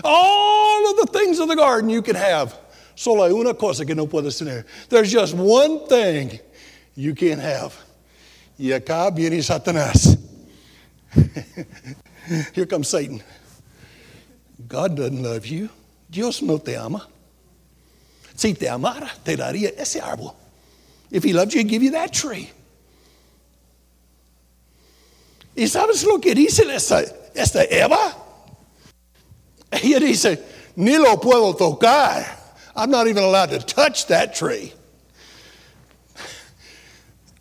All 0.05 0.91
of 0.91 0.97
the 0.99 1.19
things 1.19 1.39
of 1.39 1.49
the 1.49 1.57
garden 1.57 1.89
you 1.89 2.03
can 2.03 2.15
have. 2.15 2.55
Solo 2.95 3.25
hay 3.25 3.33
una 3.33 3.55
cosa 3.55 3.85
que 3.85 3.95
no 3.95 4.07
puedes 4.07 4.39
tener. 4.39 4.67
There's 4.89 5.11
just 5.11 5.35
one 5.35 5.87
thing 5.89 6.39
you 6.95 7.15
can't 7.15 7.41
have. 7.41 7.75
Y 8.59 8.67
acá 8.73 9.11
viene 9.15 9.41
Satanás. 9.43 10.19
Here 12.55 12.67
comes 12.67 12.89
Satan. 12.89 13.23
God 14.69 14.97
doesn't 14.97 15.23
love 15.23 15.47
you. 15.47 15.71
Dios 16.11 16.43
no 16.43 16.59
te 16.59 16.77
ama. 16.77 17.07
Si 18.37 18.53
te 18.53 18.69
amara, 18.69 19.11
te 19.25 19.37
daría 19.37 19.71
ese 19.79 20.01
árbol. 20.01 20.35
If 21.11 21.25
he 21.25 21.33
loved 21.33 21.55
you, 21.55 21.61
he'd 21.61 21.69
give 21.69 21.83
you 21.83 21.91
that 21.93 22.13
tree. 22.13 22.51
¿Y 25.57 25.65
sabes 25.65 26.05
lo 26.05 26.19
que 26.19 26.35
dice 26.35 26.61
esta, 26.71 27.05
esta 27.35 27.67
Eva? 27.69 28.15
Ella 29.73 30.01
dice, 30.01 30.39
ni 30.77 30.97
lo 30.97 31.17
puedo 31.17 31.57
tocar. 31.57 32.25
I'm 32.75 32.91
not 32.91 33.09
even 33.09 33.25
allowed 33.25 33.51
to 33.51 33.59
touch 33.59 34.07
that 34.07 34.35
tree. 34.35 34.73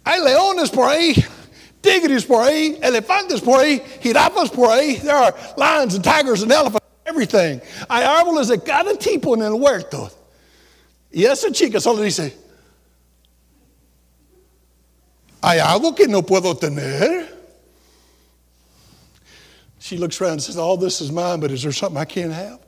Hay 0.05 0.19
leones 0.19 0.71
por 0.71 0.89
ahí, 0.89 1.23
tigres 1.81 2.25
por 2.25 2.41
ahí, 2.41 2.79
elefantes 2.81 3.41
por 3.43 3.59
ahí, 3.59 3.79
jirafas 4.01 4.51
por 4.51 4.69
ahí. 4.69 4.99
There 5.01 5.15
are 5.15 5.33
lions 5.55 5.93
and 5.93 6.03
tigers 6.03 6.41
and 6.41 6.51
elephants, 6.51 6.85
everything. 7.05 7.61
Hay 7.89 8.03
árboles 8.03 8.47
de 8.47 8.57
cada 8.57 8.95
tipo 8.95 9.35
en 9.35 9.43
el 9.43 9.53
huerto. 9.53 10.09
Y 11.11 11.25
esa 11.25 11.51
chica 11.51 11.79
solo 11.79 12.01
dice, 12.01 12.33
¿hay 15.41 15.59
algo 15.59 15.95
que 15.95 16.07
no 16.07 16.21
puedo 16.21 16.55
tener? 16.55 17.27
She 19.79 19.97
looks 19.97 20.19
around 20.21 20.33
and 20.33 20.41
says, 20.43 20.57
All 20.57 20.77
this 20.77 21.01
is 21.01 21.11
mine, 21.11 21.39
but 21.39 21.51
is 21.51 21.63
there 21.63 21.71
something 21.71 21.97
I 21.97 22.05
can't 22.05 22.33
have? 22.33 22.59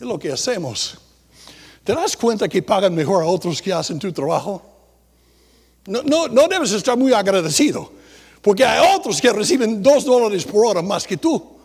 Es 0.00 0.06
lo 0.06 0.18
que 0.18 0.30
hacemos. 0.30 0.98
¿Te 1.84 1.94
das 1.94 2.16
cuenta 2.16 2.48
que 2.48 2.62
pagan 2.62 2.94
mejor 2.94 3.22
a 3.22 3.26
otros 3.26 3.60
que 3.60 3.72
hacen 3.72 3.98
tu 3.98 4.12
trabajo? 4.12 4.62
No, 5.86 6.02
no, 6.02 6.26
no 6.28 6.46
debes 6.48 6.72
estar 6.72 6.96
muy 6.96 7.12
agradecido, 7.12 7.90
porque 8.40 8.64
hay 8.64 8.94
otros 8.96 9.20
que 9.20 9.32
reciben 9.32 9.82
dos 9.82 10.04
dólares 10.04 10.44
por 10.44 10.66
hora 10.66 10.82
más 10.82 11.06
que 11.06 11.16
tú. 11.16 11.56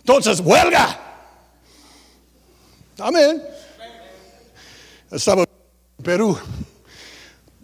Entonces, 0.00 0.40
huelga. 0.40 1.00
Amén. 2.98 3.42
Estaba 5.10 5.42
en 5.42 6.04
Perú. 6.04 6.38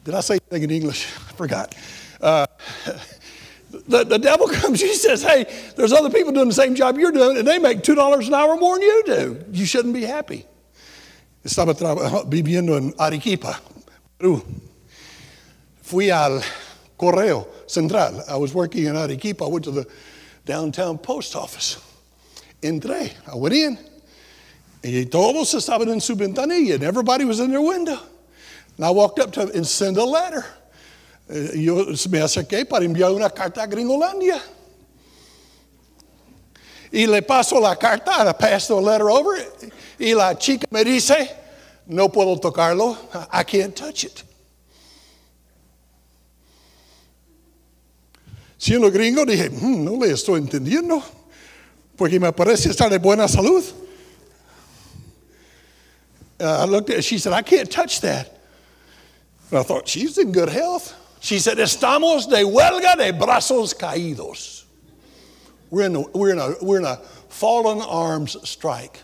Did 0.05 0.15
I 0.15 0.21
say 0.21 0.39
anything 0.51 0.65
in 0.65 0.71
English? 0.71 1.07
I 1.07 1.33
forgot. 1.33 1.75
Uh, 2.21 2.47
the, 3.89 4.05
the 4.05 4.19
devil 4.19 4.49
comes, 4.61 4.81
he 4.81 4.95
says, 4.95 5.23
Hey, 5.23 5.47
there's 5.77 5.93
other 5.93 6.11
people 6.11 6.33
doing 6.33 6.49
the 6.49 6.55
same 6.55 6.75
job 6.75 6.99
you're 6.99 7.13
doing, 7.13 7.39
and 7.39 7.47
they 7.47 7.59
make 7.59 7.83
$2 7.83 8.27
an 8.27 8.35
hour 8.35 8.57
more 8.57 8.77
than 8.77 8.83
you 8.83 9.03
do. 9.07 9.45
You 9.53 9.65
shouldn't 9.65 9.95
be 9.95 10.05
happy. 10.05 10.47
Estaba 11.45 11.75
viviendo 12.29 12.77
en 12.77 12.95
Arequipa, 12.99 13.61
Perú. 14.19 14.45
Fui 15.83 16.11
al 16.11 16.41
Correo 16.97 17.49
Central. 17.67 18.23
I 18.29 18.37
was 18.37 18.55
working 18.55 18.87
in 18.87 18.97
Arequipa. 18.97 19.45
I 19.45 19.49
went 19.49 19.65
to 19.65 19.73
the 19.73 19.87
downtown 20.45 20.99
post 20.99 21.35
office. 21.35 21.81
Entré, 22.63 23.13
I 23.27 23.35
went 23.35 23.55
in, 23.55 23.79
y 24.85 25.05
todos 25.11 25.53
estaban 25.55 25.89
en 25.89 26.01
su 26.01 26.15
ventanilla, 26.15 26.75
and 26.75 26.85
everybody 26.85 27.25
was 27.25 27.41
in 27.41 27.51
their 27.51 27.61
window. 27.61 27.99
And 28.77 28.87
I 28.87 28.91
walked 28.91 29.19
up 29.19 29.33
to 29.33 29.41
them 29.41 29.51
and 29.55 29.67
sent 29.67 29.97
a 29.97 30.05
letter. 30.05 30.45
Yo 31.55 31.77
me 31.77 32.19
acerqué 32.21 32.69
para 32.69 32.85
enviar 32.85 33.15
una 33.15 33.31
carta 33.31 33.63
a 33.63 33.67
Gringolandia. 33.67 34.41
Y 36.93 37.07
le 37.07 37.23
paso 37.23 37.59
la 37.59 37.75
carta, 37.77 38.29
I 38.29 38.33
pass 38.33 38.69
the 38.69 38.75
letter 38.75 39.11
over, 39.11 39.35
y 39.99 40.13
la 40.13 40.35
chica 40.35 40.67
me 40.71 40.85
dice, 40.85 41.27
no 41.87 42.11
puedo 42.11 42.39
tocarlo, 42.39 42.99
I 43.33 43.45
can't 43.45 43.75
touch 43.75 44.05
it. 44.05 44.23
Siendo 48.59 48.93
gringo, 48.93 49.25
dije, 49.25 49.49
hmm, 49.49 49.85
no 49.85 49.93
le 49.93 50.13
estoy 50.13 50.39
entendiendo, 50.39 51.03
porque 51.97 52.21
me 52.21 52.31
parece 52.31 52.69
estar 52.69 52.91
de 52.91 52.99
buena 52.99 53.27
salud. 53.27 53.65
Uh, 56.39 56.59
I 56.61 56.65
looked 56.67 56.91
at 56.91 57.03
she 57.03 57.19
said, 57.19 57.33
I 57.33 57.41
can't 57.41 57.71
touch 57.71 58.03
that. 58.03 58.32
And 59.53 59.59
I 59.59 59.65
thought, 59.65 59.87
she's 59.87 60.17
in 60.17 60.33
good 60.33 60.49
health. 60.49 60.99
She 61.21 61.39
said, 61.39 61.59
Estamos 61.59 62.27
de 62.27 62.37
huelga 62.37 62.97
de 62.97 63.13
brazos 63.13 63.75
caídos. 63.75 64.65
We're 65.69 65.85
in 65.85 65.95
a, 65.95 66.01
we're 66.01 66.33
in 66.33 66.39
a, 66.39 66.55
we're 66.63 66.79
in 66.79 66.87
a 66.87 66.97
fallen 67.29 67.83
arms 67.83 68.37
strike. 68.49 69.03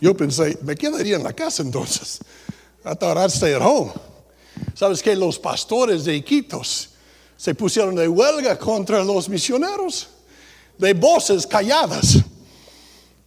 Yo 0.00 0.12
pensé, 0.14 0.60
me 0.62 0.74
quedaría 0.74 1.14
en 1.14 1.22
la 1.22 1.30
casa 1.30 1.62
entonces. 1.62 2.20
I 2.84 2.94
thought 2.94 3.16
I'd 3.16 3.30
stay 3.30 3.54
at 3.54 3.62
home. 3.62 3.92
¿Sabes 4.74 5.00
que 5.00 5.14
los 5.14 5.38
pastores 5.38 6.04
de 6.04 6.20
Iquitos 6.20 6.88
se 7.36 7.54
pusieron 7.54 7.94
de 7.94 8.08
huelga 8.08 8.58
contra 8.58 9.04
los 9.04 9.28
misioneros? 9.28 10.08
De 10.78 10.94
voces 10.94 11.46
calladas. 11.46 12.24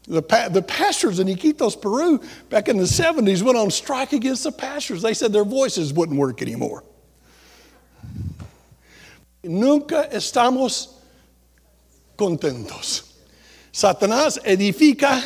The, 0.08 0.22
pa- 0.22 0.50
the 0.50 0.62
pastors 0.62 1.20
in 1.20 1.28
Iquitos, 1.28 1.80
Peru, 1.82 2.20
back 2.50 2.68
in 2.68 2.78
the 2.78 2.84
70s, 2.84 3.42
went 3.42 3.58
on 3.58 3.72
strike 3.72 4.12
against 4.12 4.44
the 4.44 4.52
pastors. 4.52 5.02
They 5.02 5.14
said 5.14 5.32
their 5.32 5.46
voices 5.46 5.94
wouldn't 5.94 6.20
work 6.20 6.42
anymore. 6.42 6.84
Nunca 9.44 10.10
estamos 10.12 10.94
contentos. 12.18 13.14
Satanás 13.72 14.40
edifica 14.44 15.24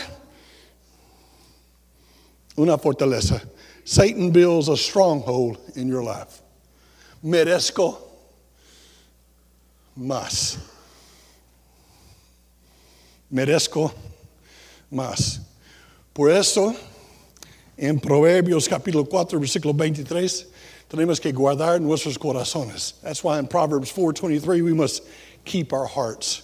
una 2.58 2.78
fortaleza. 2.78 3.46
Satan 3.84 4.32
builds 4.32 4.70
a 4.70 4.78
stronghold 4.78 5.58
in 5.76 5.88
your 5.88 6.04
life. 6.04 6.42
Merezco 7.24 7.98
más. 9.98 10.58
Merezco 13.32 13.94
más. 14.92 15.40
Por 16.14 16.32
eso, 16.32 16.76
en 17.78 18.00
Proverbios 18.00 18.68
capítulo 18.68 19.08
4, 19.08 19.40
versículo 19.40 19.74
23, 19.74 20.48
tenemos 20.90 21.20
que 21.20 21.32
guardar 21.32 21.80
nuestros 21.80 22.18
corazones. 22.18 22.94
That's 23.02 23.24
why 23.24 23.40
in 23.40 23.48
Proverbs 23.48 23.92
4:23 23.92 24.64
we 24.64 24.74
must 24.74 25.04
keep 25.46 25.74
our 25.74 25.86
hearts. 25.86 26.44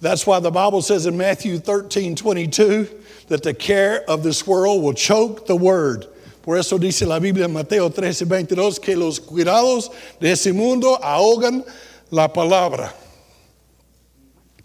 That's 0.00 0.26
why 0.26 0.40
the 0.40 0.50
Bible 0.50 0.82
says 0.82 1.06
in 1.06 1.16
Matthew 1.16 1.58
13, 1.58 2.14
22 2.14 2.88
that 3.28 3.42
the 3.42 3.54
care 3.54 4.02
of 4.08 4.22
this 4.22 4.46
world 4.46 4.82
will 4.82 4.92
choke 4.92 5.46
the 5.46 5.56
word. 5.56 6.06
Por 6.42 6.58
eso 6.58 6.76
dice 6.78 7.06
la 7.06 7.18
Biblia 7.18 7.46
en 7.46 7.52
Mateo 7.54 7.88
13, 7.88 8.26
22 8.26 8.78
que 8.78 8.96
los 8.96 9.18
cuidados 9.18 9.90
de 10.20 10.30
ese 10.30 10.52
mundo 10.52 10.98
ahogan 11.02 11.64
la 12.10 12.28
palabra. 12.28 12.92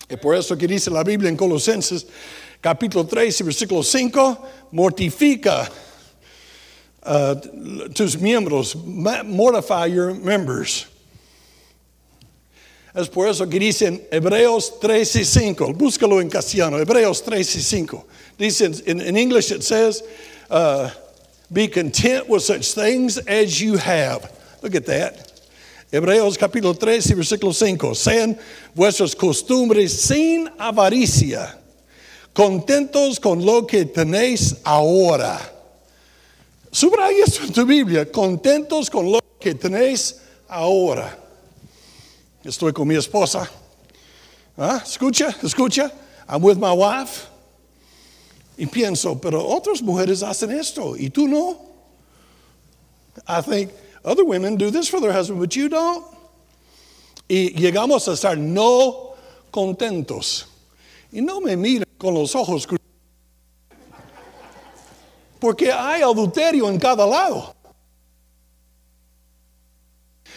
Y 0.10 0.18
por 0.18 0.36
eso 0.36 0.58
que 0.58 0.68
dice 0.68 0.92
la 0.92 1.04
Biblia 1.04 1.30
en 1.30 1.38
Colosenses 1.38 2.06
capítulo 2.62 3.06
3 3.06 3.40
y 3.40 3.44
versículo 3.44 3.84
5, 3.84 4.38
mortifica 4.72 5.70
uh, 7.04 7.36
tus 7.94 8.18
miembros, 8.18 8.76
mortify 8.76 9.88
your 9.88 10.14
members. 10.14 10.88
Es 12.96 13.08
por 13.08 13.28
eso 13.28 13.48
que 13.48 13.60
dicen 13.60 14.02
Hebreos 14.12 14.80
3 14.80 15.16
y 15.16 15.24
5, 15.24 15.74
búscalo 15.74 16.20
en 16.20 16.30
castellano, 16.30 16.78
Hebreos 16.80 17.24
3 17.24 17.56
y 17.56 17.62
5. 17.62 18.06
Dicen, 18.38 18.74
in, 18.88 19.00
in 19.00 19.16
English 19.16 19.52
it 19.52 19.64
says, 19.64 20.04
uh, 20.50 20.90
be 21.52 21.68
content 21.68 22.28
with 22.28 22.42
such 22.42 22.74
things 22.74 23.18
as 23.20 23.62
you 23.62 23.78
have. 23.78 24.32
Look 24.62 24.76
at 24.76 24.86
that. 24.88 25.30
Hebreos 25.92 26.38
capítulo 26.38 26.78
3 26.78 27.12
y 27.12 27.16
versículo 27.16 27.54
5. 27.54 27.94
Sean 27.94 28.38
vuestras 28.76 29.16
costumbres 29.16 29.92
sin 29.92 30.50
avaricia, 30.60 31.59
contentos 32.34 33.20
con 33.20 33.46
lo 33.46 33.66
que 33.66 33.86
tenéis 33.86 34.56
ahora. 34.64 35.40
Subraya 36.72 37.24
eso 37.26 37.44
en 37.44 37.54
tu 37.54 37.66
Biblia, 37.66 38.12
contentos 38.12 38.90
con 38.90 39.12
lo 39.12 39.20
que 39.40 39.56
tenéis 39.56 40.16
ahora. 40.48 41.18
Estoy 42.44 42.74
con 42.74 42.88
mi 42.88 42.96
esposa. 42.96 43.50
¿Ah? 44.58 44.82
Escucha, 44.86 45.36
escucha. 45.44 45.92
I'm 46.28 46.44
with 46.44 46.58
my 46.58 46.72
wife. 46.72 47.28
Y 48.58 48.66
pienso, 48.66 49.20
pero 49.20 49.46
otras 49.48 49.82
mujeres 49.82 50.22
hacen 50.22 50.52
esto 50.52 50.96
y 50.98 51.10
tú 51.10 51.28
no. 51.28 51.58
I 53.28 53.42
think 53.42 53.72
other 54.04 54.24
women 54.24 54.58
do 54.58 54.70
this 54.70 54.90
for 54.90 55.00
their 55.00 55.14
husband, 55.14 55.40
but 55.40 55.56
you 55.56 55.70
don't. 55.70 56.06
Y 57.28 57.54
llegamos 57.54 58.08
a 58.08 58.12
estar 58.12 58.38
no 58.38 59.16
contentos. 59.52 60.49
Y 61.12 61.22
no 61.22 61.42
me 61.42 61.56
miren 61.56 61.88
con 61.98 62.14
los 62.14 62.36
ojos 62.36 62.68
porque 65.40 65.72
hay 65.72 66.02
adulterio 66.02 66.70
en 66.70 66.78
cada 66.78 67.06
lado. 67.06 67.56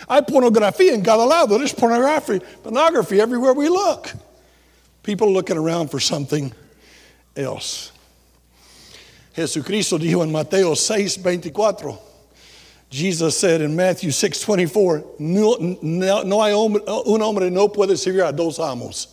Hay 0.08 0.22
pornografía 0.22 0.94
en 0.94 1.02
cada 1.02 1.26
lado. 1.26 1.58
There's 1.58 1.72
pornography, 1.72 2.40
pornography 2.62 3.20
everywhere 3.20 3.52
we 3.52 3.68
look. 3.68 4.10
People 5.02 5.32
looking 5.32 5.56
around 5.56 5.90
for 5.90 6.00
something 6.00 6.52
else. 7.36 7.92
Jesucristo 9.34 9.98
dijo 9.98 10.22
en 10.22 10.30
Mateo 10.30 10.74
6, 10.74 11.16
24. 11.16 11.98
Jesus 12.90 13.38
said 13.38 13.62
in 13.62 13.74
Matthew 13.74 14.10
6, 14.10 14.44
24, 14.44 15.04
no, 15.18 15.56
no, 15.80 16.22
no 16.22 16.42
hay 16.42 16.52
hombre, 16.52 16.82
un 17.06 17.22
hombre 17.22 17.48
no 17.48 17.68
puede 17.68 17.96
servir 17.96 18.22
a 18.22 18.32
dos 18.32 18.58
amos. 18.58 19.08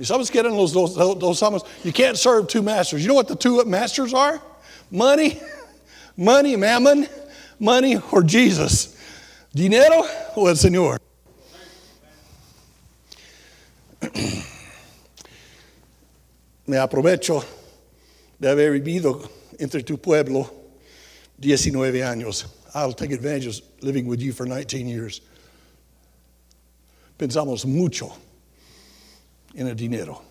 Y 0.00 0.06
sabes 0.06 0.30
que 0.30 0.40
eran 0.40 0.56
los 0.56 0.72
dos, 0.72 0.94
dos 0.94 1.42
amos? 1.42 1.62
You 1.84 1.92
can't 1.92 2.16
serve 2.16 2.48
two 2.48 2.62
masters. 2.62 3.02
You 3.02 3.08
know 3.08 3.14
what 3.14 3.28
the 3.28 3.36
two 3.36 3.62
masters 3.66 4.14
are? 4.14 4.40
Money, 4.90 5.38
money, 6.16 6.56
mammon, 6.56 7.06
money, 7.58 7.98
or 8.10 8.22
Jesus. 8.22 8.96
Dinero 9.54 10.02
o 10.36 10.46
el 10.46 10.54
Señor. 10.54 10.96
Me 16.66 16.78
aprovecho 16.78 17.44
de 18.40 18.48
haber 18.48 18.72
vivido 18.80 19.28
entre 19.58 19.82
tu 19.82 19.98
pueblo 19.98 20.50
19 21.38 22.00
años. 22.00 22.46
I'll 22.74 22.94
take 22.94 23.12
advantage 23.12 23.46
of 23.48 23.60
living 23.82 24.06
with 24.06 24.22
you 24.22 24.32
for 24.32 24.46
19 24.46 24.88
years. 24.88 25.20
Pensamos 27.18 27.66
mucho 27.66 28.10
en 29.54 29.66
el 29.66 29.74
dinero. 29.74 30.22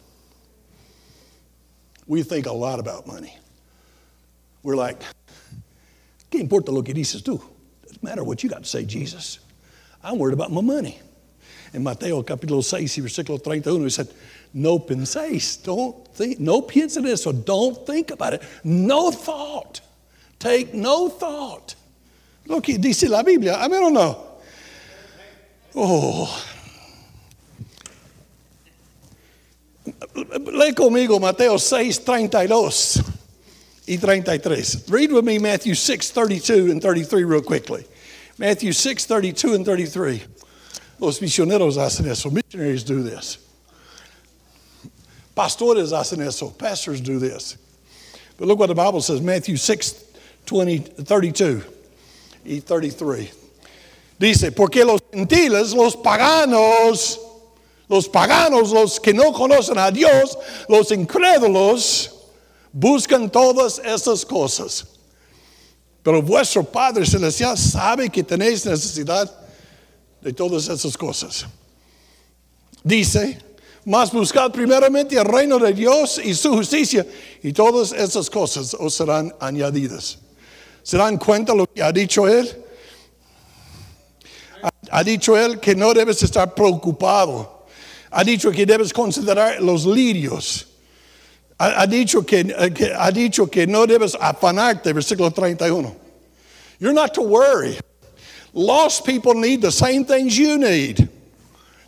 We 2.07 2.23
think 2.23 2.47
a 2.47 2.53
lot 2.53 2.79
about 2.79 3.05
money. 3.05 3.37
We're 4.63 4.75
like, 4.75 5.01
¿qué 6.31 6.39
importa 6.39 6.71
lo 6.71 6.81
que 6.81 6.93
dices 6.93 7.21
tú? 7.21 7.41
Doesn't 7.83 8.03
matter 8.03 8.23
what 8.23 8.43
you 8.43 8.49
got 8.49 8.63
to 8.63 8.69
say, 8.69 8.83
Jesus. 8.83 9.39
I'm 10.03 10.17
worried 10.17 10.33
about 10.33 10.51
my 10.51 10.61
money. 10.61 10.99
En 11.73 11.83
Mateo 11.83 12.23
capítulo 12.23 12.63
6 12.63 12.97
y 12.97 13.01
versículo 13.03 13.41
31 13.41 13.83
he 13.83 13.89
said, 13.89 14.07
no 14.53 14.79
penséis, 14.79 15.61
don't 15.63 16.07
think, 16.15 16.39
no 16.39 16.61
piensen 16.61 17.05
eso, 17.05 17.31
don't 17.31 17.85
think 17.85 18.09
about 18.09 18.33
it. 18.33 18.41
No 18.63 19.11
thought. 19.11 19.81
Take 20.39 20.73
no 20.73 21.09
thought. 21.09 21.75
Lo 22.47 22.61
que 22.61 22.77
dice 22.79 23.07
la 23.07 23.21
Biblia, 23.21 23.55
I 23.55 23.67
don't 23.67 23.93
know. 23.93 24.25
Oh. 25.75 26.58
Lee 30.15 30.73
conmigo 30.73 31.19
Mateo 31.19 31.57
6, 31.57 31.99
32 31.99 33.03
y 33.87 33.97
33. 33.97 34.89
Read 34.89 35.11
with 35.11 35.25
me 35.25 35.39
Matthew 35.39 35.75
6, 35.75 36.11
32 36.11 36.71
and 36.71 36.81
33 36.81 37.23
real 37.23 37.41
quickly. 37.41 37.85
Matthew 38.37 38.71
6, 38.71 39.05
32 39.05 39.53
and 39.53 39.65
33. 39.65 40.25
Los 40.99 41.19
misioneros 41.19 41.77
hacen 41.77 42.07
eso. 42.07 42.29
Missionaries 42.29 42.83
do 42.83 43.03
this. 43.03 43.37
Pastores 45.35 45.91
hacen 45.91 46.21
eso. 46.25 46.49
Pastors 46.49 47.01
do 47.01 47.19
this. 47.19 47.57
But 48.37 48.47
look 48.47 48.59
what 48.59 48.67
the 48.67 48.75
Bible 48.75 49.01
says 49.01 49.21
Matthew 49.21 49.57
6, 49.57 50.05
20, 50.45 50.79
32 50.79 51.63
y 52.45 52.61
33. 52.61 53.31
Dice, 54.17 54.51
porque 54.51 54.83
los 54.85 55.01
gentiles, 55.13 55.73
los 55.73 55.95
paganos, 55.95 57.17
los 57.89 58.07
paganos, 58.07 58.71
los 58.71 58.99
que 58.99 59.13
no 59.13 59.33
conocen 59.33 59.77
a 59.77 59.91
Dios, 59.91 60.37
los 60.69 60.91
incrédulos, 60.91 62.11
buscan 62.71 63.29
todas 63.29 63.79
esas 63.79 64.23
cosas. 64.25 64.85
Pero 66.03 66.21
vuestro 66.21 66.63
Padre 66.63 67.05
Celestial 67.05 67.57
sabe 67.57 68.09
que 68.09 68.23
tenéis 68.23 68.65
necesidad 68.65 69.29
de 70.21 70.31
todas 70.31 70.69
esas 70.69 70.95
cosas. 70.95 71.45
Dice, 72.83 73.39
mas 73.85 74.11
buscad 74.11 74.51
primeramente 74.51 75.17
el 75.17 75.25
reino 75.25 75.57
de 75.57 75.73
Dios 75.73 76.21
y 76.23 76.33
su 76.33 76.51
justicia 76.51 77.05
y 77.41 77.51
todas 77.51 77.91
esas 77.91 78.29
cosas 78.29 78.73
os 78.73 78.93
serán 78.93 79.33
añadidas. 79.39 80.19
¿Se 80.83 80.97
dan 80.97 81.17
cuenta 81.17 81.53
lo 81.53 81.65
que 81.67 81.83
ha 81.83 81.91
dicho 81.91 82.27
él? 82.27 82.65
Ha, 84.91 85.03
dicho 85.03 85.37
él 85.37 85.59
que 85.59 85.75
no 85.75 85.93
debes 85.93 86.21
estar 86.23 86.53
preocupado. 86.53 87.58
Ha 88.11 88.23
dicho 88.23 88.51
que 88.51 88.65
debes 88.65 88.91
considerar 88.91 89.61
los 89.61 89.85
lirios. 89.85 90.65
Ha, 91.59 91.85
dicho 91.85 92.25
que, 92.25 92.45
que, 92.73 92.93
ha 92.93 93.11
dicho 93.11 93.47
que 93.47 93.67
no 93.67 93.85
debes 93.85 94.15
afanarte, 94.15 94.93
versículo 94.93 95.29
31. 95.33 95.93
You're 96.79 96.93
not 96.93 97.13
to 97.15 97.21
worry. 97.21 97.77
Lost 98.53 99.05
people 99.05 99.33
need 99.33 99.61
the 99.61 99.71
same 99.71 100.05
things 100.05 100.37
you 100.37 100.57
need. 100.57 101.09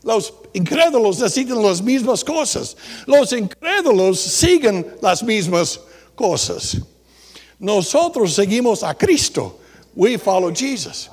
Los 0.04 0.34
incrédulos 0.54 1.20
necesitan 1.20 1.64
las 1.64 1.82
mismas 1.82 2.24
cosas. 2.24 2.76
Los 3.08 3.32
incrédulos 3.32 4.20
siguen 4.20 4.86
las 5.02 5.24
mismas 5.24 5.80
cosas. 6.16 6.78
Nosotros 7.60 8.34
seguimos 8.34 8.84
a 8.84 8.94
Cristo. 8.94 9.60
We 9.96 10.18
follow 10.18 10.52
Jesus. 10.52 11.10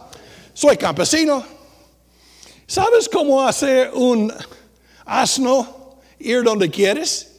Soy 0.55 0.77
campesino. 0.77 1.44
¿Sabes 2.66 3.09
cómo 3.09 3.47
hacer 3.47 3.90
un 3.94 4.33
asno 5.09 5.97
ir 6.18 6.42
donde 6.42 6.71
quieres? 6.71 7.33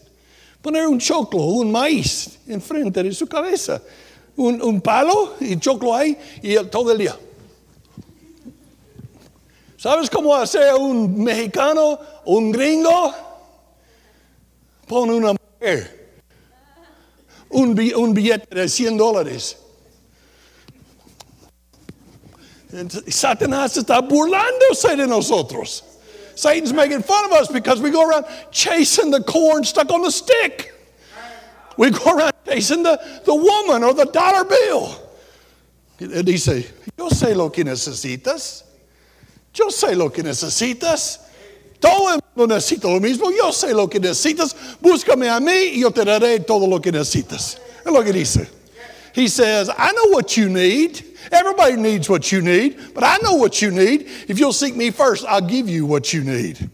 Poner 0.61 0.87
un 0.87 0.99
choclo, 0.99 1.43
un 1.43 1.71
maíz 1.71 2.39
enfrente 2.47 3.03
de 3.03 3.13
su 3.13 3.27
cabeza. 3.27 3.81
Un, 4.35 4.61
un 4.61 4.81
palo 4.81 5.35
y 5.39 5.57
choclo 5.57 5.93
ahí 5.93 6.17
y 6.41 6.55
todo 6.65 6.91
el 6.91 6.97
día. 6.97 7.17
¿Sabes 9.77 10.09
cómo 10.09 10.35
hacer 10.35 10.73
un 10.75 11.23
mexicano, 11.23 11.99
un 12.25 12.51
gringo? 12.51 13.13
Pon 14.87 15.09
una 15.09 15.33
mujer, 15.33 16.21
un, 17.49 17.79
un 17.95 18.13
billete 18.13 18.55
de 18.55 18.67
100 18.67 18.97
dólares. 18.97 19.57
Satanás 23.07 23.77
está 23.77 23.99
burlándose 24.01 24.95
de 24.95 25.07
nosotros. 25.07 25.83
Satan's 26.39 26.71
making 26.71 27.01
fun 27.01 27.25
of 27.25 27.33
us 27.33 27.49
because 27.49 27.81
we 27.81 27.91
go 27.91 28.07
around 28.07 28.25
chasing 28.49 29.11
the 29.11 29.21
corn 29.21 29.65
stuck 29.65 29.91
on 29.91 30.01
the 30.01 30.09
stick. 30.09 30.73
We 31.77 31.91
go 31.91 32.15
around 32.15 32.31
chasing 32.47 32.81
the, 32.81 32.97
the 33.25 33.35
woman 33.35 33.83
or 33.83 33.93
the 33.93 34.05
dollar 34.05 34.45
bill. 34.45 34.95
Él 35.99 36.23
dice, 36.23 36.65
yo 36.97 37.09
sé 37.09 37.35
lo 37.35 37.49
que 37.49 37.65
necesitas. 37.65 38.63
Yo 39.53 39.67
sé 39.67 39.97
lo 39.97 40.09
que 40.09 40.23
necesitas. 40.23 41.19
Todo 41.81 42.13
el 42.13 42.21
mundo 42.33 42.55
necesita 42.55 42.87
lo 42.87 43.01
mismo. 43.01 43.31
Yo 43.35 43.51
sé 43.51 43.73
lo 43.73 43.89
que 43.89 43.99
necesitas. 43.99 44.55
Búscame 44.81 45.27
a 45.27 45.41
mí 45.41 45.73
y 45.73 45.81
yo 45.81 45.91
te 45.91 46.05
daré 46.05 46.39
todo 46.39 46.67
lo 46.67 46.79
que 46.79 46.93
necesitas. 46.93 47.57
Es 47.85 47.91
lo 47.91 48.01
que 48.01 48.13
dice. 48.13 48.47
He 49.13 49.27
says, 49.27 49.69
I 49.69 49.91
know 49.91 50.13
what 50.13 50.37
you 50.37 50.47
need. 50.47 51.03
Everybody 51.31 51.75
needs 51.75 52.09
what 52.09 52.31
you 52.31 52.41
need, 52.41 52.93
but 52.93 53.03
I 53.03 53.17
know 53.21 53.35
what 53.35 53.61
you 53.61 53.71
need. 53.71 54.07
If 54.27 54.39
you'll 54.39 54.53
seek 54.53 54.75
me 54.75 54.91
first, 54.91 55.25
I'll 55.25 55.41
give 55.41 55.69
you 55.69 55.85
what 55.85 56.13
you 56.13 56.23
need. 56.23 56.69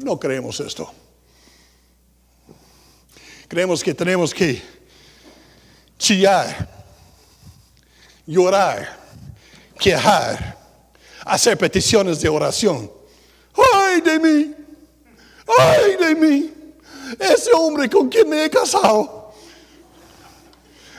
No 0.00 0.16
creemos 0.16 0.60
esto. 0.64 0.90
Creemos 3.48 3.82
que 3.82 3.94
tenemos 3.94 4.32
que 4.34 4.62
chillar, 5.98 6.68
llorar, 8.26 8.88
quejar, 9.78 10.56
hacer 11.26 11.56
peticiones 11.56 12.20
de 12.20 12.28
oración. 12.28 12.90
¡Ay 13.54 14.00
de 14.00 14.18
mí! 14.18 14.54
¡Ay 15.58 15.96
de 15.96 16.14
mí! 16.14 16.50
Ese 17.18 17.52
hombre 17.52 17.88
con 17.88 18.08
quien 18.08 18.28
me 18.28 18.44
he 18.44 18.50
casado. 18.50 19.34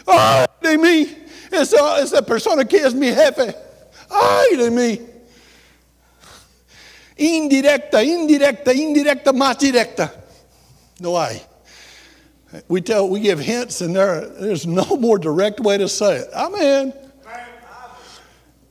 ¡Ay 0.06 0.46
de 0.62 0.78
mí! 0.78 1.23
Esa, 1.54 2.00
esa 2.02 2.22
persona 2.24 2.66
que 2.66 2.78
es 2.78 2.94
mi 2.94 3.14
jefe. 3.14 3.56
¡Ay 4.10 4.58
de 4.58 4.72
mí! 4.72 5.02
Indirecta, 7.18 8.04
indirecta, 8.04 8.74
indirecta, 8.74 9.32
más 9.32 9.60
directa. 9.60 10.12
No 11.00 11.20
hay. 11.20 11.42
We 12.68 12.82
tell, 12.82 13.08
we 13.08 13.20
give 13.20 13.40
hints, 13.40 13.82
and 13.82 13.96
there, 13.96 14.30
there's 14.40 14.66
no 14.66 14.86
more 14.98 15.18
direct 15.18 15.60
way 15.60 15.78
to 15.78 15.88
say 15.88 16.18
it. 16.18 16.30
Amen. 16.34 16.94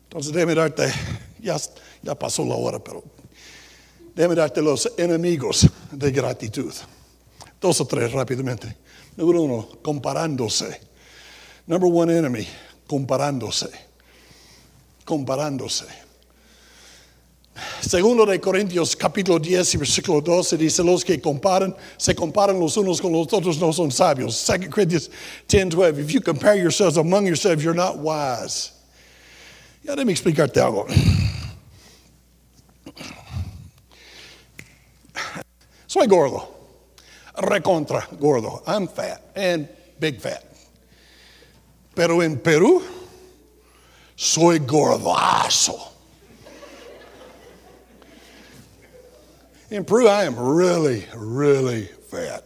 Entonces, 0.08 0.32
déjame 0.32 0.54
darte, 0.54 0.92
ya, 1.40 1.56
ya 2.02 2.14
pasó 2.14 2.44
la 2.44 2.54
hora, 2.54 2.78
pero 2.78 3.02
déjame 4.14 4.34
darte 4.34 4.60
los 4.60 4.88
enemigos 4.98 5.68
de 5.90 6.10
gratitud. 6.10 6.72
Dos 7.60 7.80
o 7.80 7.86
tres 7.86 8.12
rápidamente. 8.12 8.76
Número 9.16 9.42
uno, 9.42 9.68
comparándose. 9.82 10.80
Number 11.66 11.88
one 11.88 12.10
enemy, 12.10 12.46
comparándose. 12.92 13.70
Comparándose. 15.06 15.86
Segundo 17.80 18.26
de 18.26 18.38
Corintios 18.38 18.94
capítulo 18.94 19.38
10 19.38 19.74
y 19.74 19.78
versículo 19.78 20.20
12 20.20 20.58
dice, 20.58 20.84
los 20.84 21.02
que 21.02 21.18
comparan, 21.18 21.74
se 21.96 22.14
comparan 22.14 22.60
los 22.60 22.76
unos 22.76 23.00
con 23.00 23.10
los 23.10 23.32
otros 23.32 23.58
no 23.58 23.72
son 23.72 23.90
sabios. 23.90 24.44
2 24.46 24.68
Corinthians 24.68 25.10
10, 25.48 25.70
12, 25.70 26.00
if 26.00 26.10
you 26.12 26.20
compare 26.20 26.56
yourselves 26.56 26.98
among 26.98 27.26
yourselves, 27.26 27.64
you're 27.64 27.74
not 27.74 27.96
wise. 27.96 28.72
Ya 29.82 29.94
déjame 29.96 30.12
explicarte 30.12 30.60
algo. 30.60 30.86
Soy 35.86 36.06
gordo, 36.06 36.46
recontra 37.36 38.06
gordo. 38.18 38.62
I'm 38.66 38.86
fat 38.86 39.22
and 39.34 39.66
big 39.98 40.20
fat. 40.20 40.51
Pero 41.94 42.22
en 42.22 42.38
Perú, 42.38 42.82
soy 44.14 44.60
gordazo. 44.60 45.92
In 49.70 49.84
Peru, 49.84 50.06
I 50.06 50.26
am 50.26 50.36
really, 50.36 51.06
really 51.14 51.88
fat. 52.10 52.44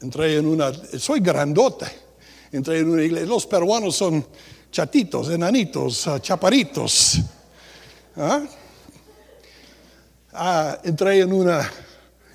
Entré 0.00 0.36
en 0.36 0.46
una, 0.46 0.72
soy 0.98 1.20
grandote. 1.20 1.86
Entré 2.52 2.80
en 2.80 2.90
una 2.90 3.02
iglesia. 3.02 3.28
Los 3.28 3.46
peruanos 3.46 3.96
son 3.96 4.26
chatitos, 4.70 5.30
enanitos, 5.30 6.06
uh, 6.06 6.18
chaparitos. 6.18 7.20
¿Ah? 8.16 8.42
Ah, 10.32 10.78
entré 10.84 11.20
en 11.20 11.32
una 11.32 11.70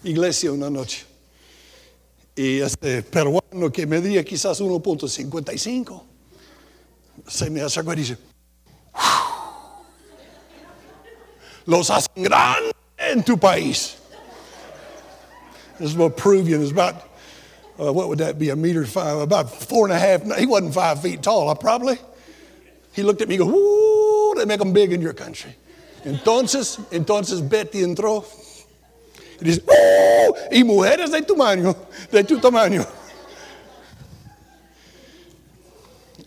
iglesia 0.04 0.52
una 0.52 0.70
noche. 0.70 1.11
Y 2.36 2.62
este 2.62 3.04
peruano 3.04 3.72
que 3.72 3.86
medía 3.86 4.24
quizás 4.24 4.62
1.55 4.62 6.02
se 7.28 7.50
me 7.50 7.62
acercó 7.62 7.94
y 7.94 7.98
dice, 7.98 8.18
los 11.66 11.90
hacen 11.90 12.24
grandes 12.24 12.74
en 12.98 13.24
tu 13.24 13.38
país. 13.38 13.98
This 15.78 15.92
is 15.92 15.98
what 15.98 16.16
Peruvian 16.16 16.62
is 16.62 16.72
about. 16.72 16.96
Uh, 17.80 17.92
what 17.92 18.08
would 18.08 18.20
that 18.20 18.38
be? 18.38 18.50
A 18.50 18.56
meter 18.56 18.86
five, 18.86 19.18
about 19.18 19.50
four 19.50 19.86
and 19.86 19.94
a 19.94 20.00
half. 20.00 20.22
He 20.38 20.46
wasn't 20.46 20.74
five 20.74 21.02
feet 21.02 21.24
tall, 21.24 21.50
I 21.50 21.56
probably. 21.56 21.98
He 22.94 23.02
looked 23.02 23.22
at 23.22 23.28
me 23.28 23.36
and 23.36 23.46
goes, 23.46 23.54
Ooh, 23.54 24.34
they 24.38 24.46
make 24.46 24.60
them 24.60 24.74
big 24.74 24.94
in 24.94 25.02
your 25.02 25.14
country. 25.14 25.56
Entonces, 26.04 26.78
entonces 26.92 27.42
Betty 27.48 27.82
entró. 27.82 28.26
Dice, 29.42 29.62
¡Oh! 29.68 30.30
Uh, 30.30 30.56
y 30.56 30.64
mujeres 30.64 31.12
de 31.12 31.22
tamaño, 31.22 31.76
de 32.12 32.24
tu 32.24 32.40
tamaño. 32.40 32.86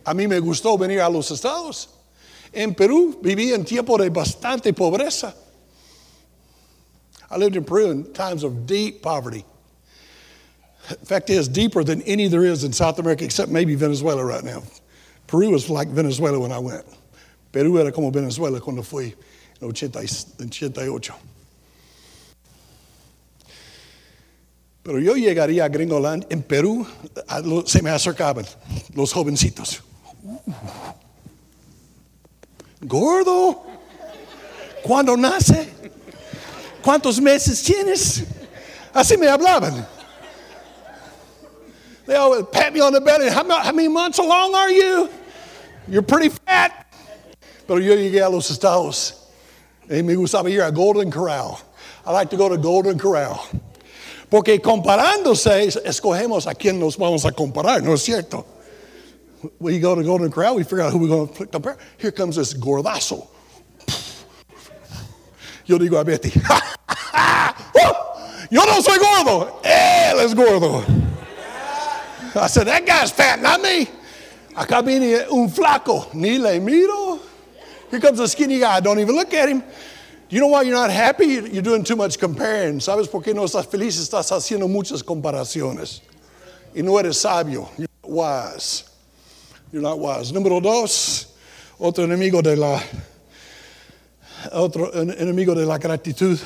A 0.04 0.12
mí 0.12 0.26
me 0.26 0.40
gustó 0.40 0.76
venir 0.76 1.00
a 1.00 1.08
los 1.08 1.30
estados. 1.30 1.88
En 2.52 2.74
Perú 2.74 3.18
viví 3.22 3.52
en 3.52 3.64
tiempo 3.64 3.96
de 3.96 4.10
bastante 4.10 4.72
pobreza. 4.72 5.34
I 7.30 7.36
lived 7.36 7.56
in 7.56 7.64
Peru 7.64 7.90
in 7.90 8.12
times 8.12 8.44
of 8.44 8.66
deep 8.66 9.00
poverty. 9.00 9.44
In 10.90 11.06
fact, 11.06 11.30
it 11.30 11.36
is 11.36 11.48
deeper 11.48 11.82
than 11.82 12.02
any 12.02 12.28
there 12.28 12.44
is 12.44 12.64
in 12.64 12.72
South 12.72 12.98
America, 12.98 13.24
except 13.24 13.50
maybe 13.50 13.74
Venezuela 13.74 14.24
right 14.24 14.44
now. 14.44 14.62
Peru 15.26 15.50
was 15.50 15.70
like 15.70 15.88
Venezuela 15.88 16.38
when 16.38 16.52
I 16.52 16.58
went. 16.58 16.84
Perú 17.52 17.80
era 17.80 17.90
como 17.90 18.10
Venezuela 18.10 18.60
cuando 18.60 18.82
fui 18.82 19.14
en 19.60 19.68
88. 19.68 21.14
Pero 24.84 25.00
yo 25.00 25.14
llegaría 25.16 25.64
a 25.64 25.68
Gringoland, 25.68 26.26
en 26.28 26.42
Perú 26.42 26.86
se 27.66 27.82
me 27.82 27.90
acercaban 27.90 28.46
los 28.94 29.12
jovencitos. 29.12 29.82
Gordo, 32.82 33.62
cuando 34.82 35.16
nace, 35.16 35.74
¿Cuántos 36.84 37.18
meses 37.18 37.62
tienes? 37.62 38.24
Así 38.92 39.16
me 39.16 39.26
hablaban. 39.26 39.86
They 42.06 42.14
always 42.14 42.44
pat 42.52 42.74
me 42.74 42.80
on 42.82 42.92
the 42.92 43.00
belly. 43.00 43.30
How, 43.30 43.42
how 43.48 43.72
many 43.72 43.88
months 43.88 44.18
along 44.18 44.54
are 44.54 44.70
you? 44.70 45.08
You're 45.88 46.02
pretty 46.02 46.28
fat. 46.28 46.86
Pero 47.66 47.78
yo 47.78 47.94
llegué 47.94 48.22
a 48.22 48.28
los 48.28 48.50
estados. 48.50 49.14
Y 49.88 50.02
me 50.02 50.14
gustaba 50.14 50.50
ir 50.50 50.60
a 50.60 50.70
Golden 50.70 51.10
Corral. 51.10 51.58
I 52.04 52.12
like 52.12 52.28
to 52.30 52.36
go 52.36 52.50
to 52.50 52.58
Golden 52.58 52.98
Corral. 52.98 53.40
Porque 54.34 54.60
comparándose, 54.60 55.68
escogemos 55.84 56.48
a 56.48 56.56
quién 56.56 56.80
nos 56.80 56.98
vamos 56.98 57.24
a 57.24 57.30
comparar, 57.30 57.80
¿no 57.84 57.94
es 57.94 58.02
cierto? 58.02 58.44
We 59.60 59.78
go 59.78 59.94
to 59.94 60.02
Golden 60.02 60.28
Corral, 60.28 60.56
we 60.56 60.64
figure 60.64 60.80
out 60.80 60.92
who 60.92 60.98
we're 60.98 61.06
going 61.06 61.28
to 61.28 61.46
compare. 61.46 61.76
Here 61.98 62.10
comes 62.10 62.34
this 62.34 62.52
gordazo. 62.52 63.28
Yo 65.64 65.78
digo 65.78 66.00
a 66.00 66.04
Betty, 66.04 66.30
yo 68.50 68.64
no 68.64 68.80
soy 68.80 68.98
gordo, 68.98 69.60
él 69.62 70.18
es 70.18 70.34
gordo. 70.34 70.84
I 72.34 72.48
said, 72.48 72.66
that 72.66 72.84
guy's 72.84 73.12
fat, 73.12 73.40
not 73.40 73.62
me. 73.62 73.86
Acá 74.56 74.84
viene 74.84 75.28
un 75.30 75.48
flaco, 75.48 76.12
ni 76.12 76.38
le 76.38 76.58
miro. 76.58 77.20
Here 77.88 78.00
comes 78.00 78.18
a 78.18 78.26
skinny 78.26 78.58
guy, 78.58 78.80
don't 78.80 78.98
even 78.98 79.14
look 79.14 79.32
at 79.32 79.48
him. 79.48 79.62
You 80.34 80.40
know 80.40 80.48
why 80.48 80.62
you're 80.62 80.74
not 80.74 80.90
happy? 80.90 81.26
You're 81.26 81.62
doing 81.62 81.84
too 81.84 81.94
much 81.94 82.18
comparing. 82.18 82.80
¿Sabes 82.80 83.08
por 83.08 83.22
qué 83.22 83.32
no 83.32 83.44
estás 83.44 83.68
feliz? 83.68 83.96
Estás 84.00 84.32
haciendo 84.32 84.68
muchas 84.68 85.00
comparaciones. 85.00 86.00
Y 86.74 86.82
no 86.82 86.98
eres 86.98 87.18
sabio. 87.18 87.68
You're 87.78 87.86
not 88.02 88.10
wise. 88.10 88.82
You're 89.70 89.80
not 89.80 90.00
wise. 90.00 90.32
Número 90.32 90.60
dos, 90.60 91.26
otro 91.78 92.02
enemigo 92.02 92.42
de 92.42 92.56
la 92.56 92.82
otro 94.50 94.90
enemigo 94.92 95.54
de 95.54 95.66
la 95.66 95.78
gratitud, 95.78 96.36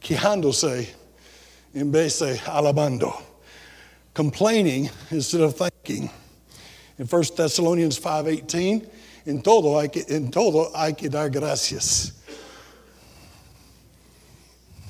quejándose 0.00 0.88
en 1.74 1.92
vez 1.92 2.20
de 2.20 2.38
alabando. 2.46 3.12
Complaining 4.14 4.88
instead 5.10 5.42
of 5.42 5.54
thanking. 5.54 6.08
In 6.98 7.06
1 7.06 7.22
Thessalonians 7.36 8.00
5:18, 8.00 8.88
en 9.26 9.42
todo 9.42 9.78
hay 9.78 9.90
que, 9.90 10.06
en 10.08 10.30
todo 10.30 10.70
hay 10.74 10.94
que 10.94 11.10
dar 11.10 11.28
gracias. 11.28 12.15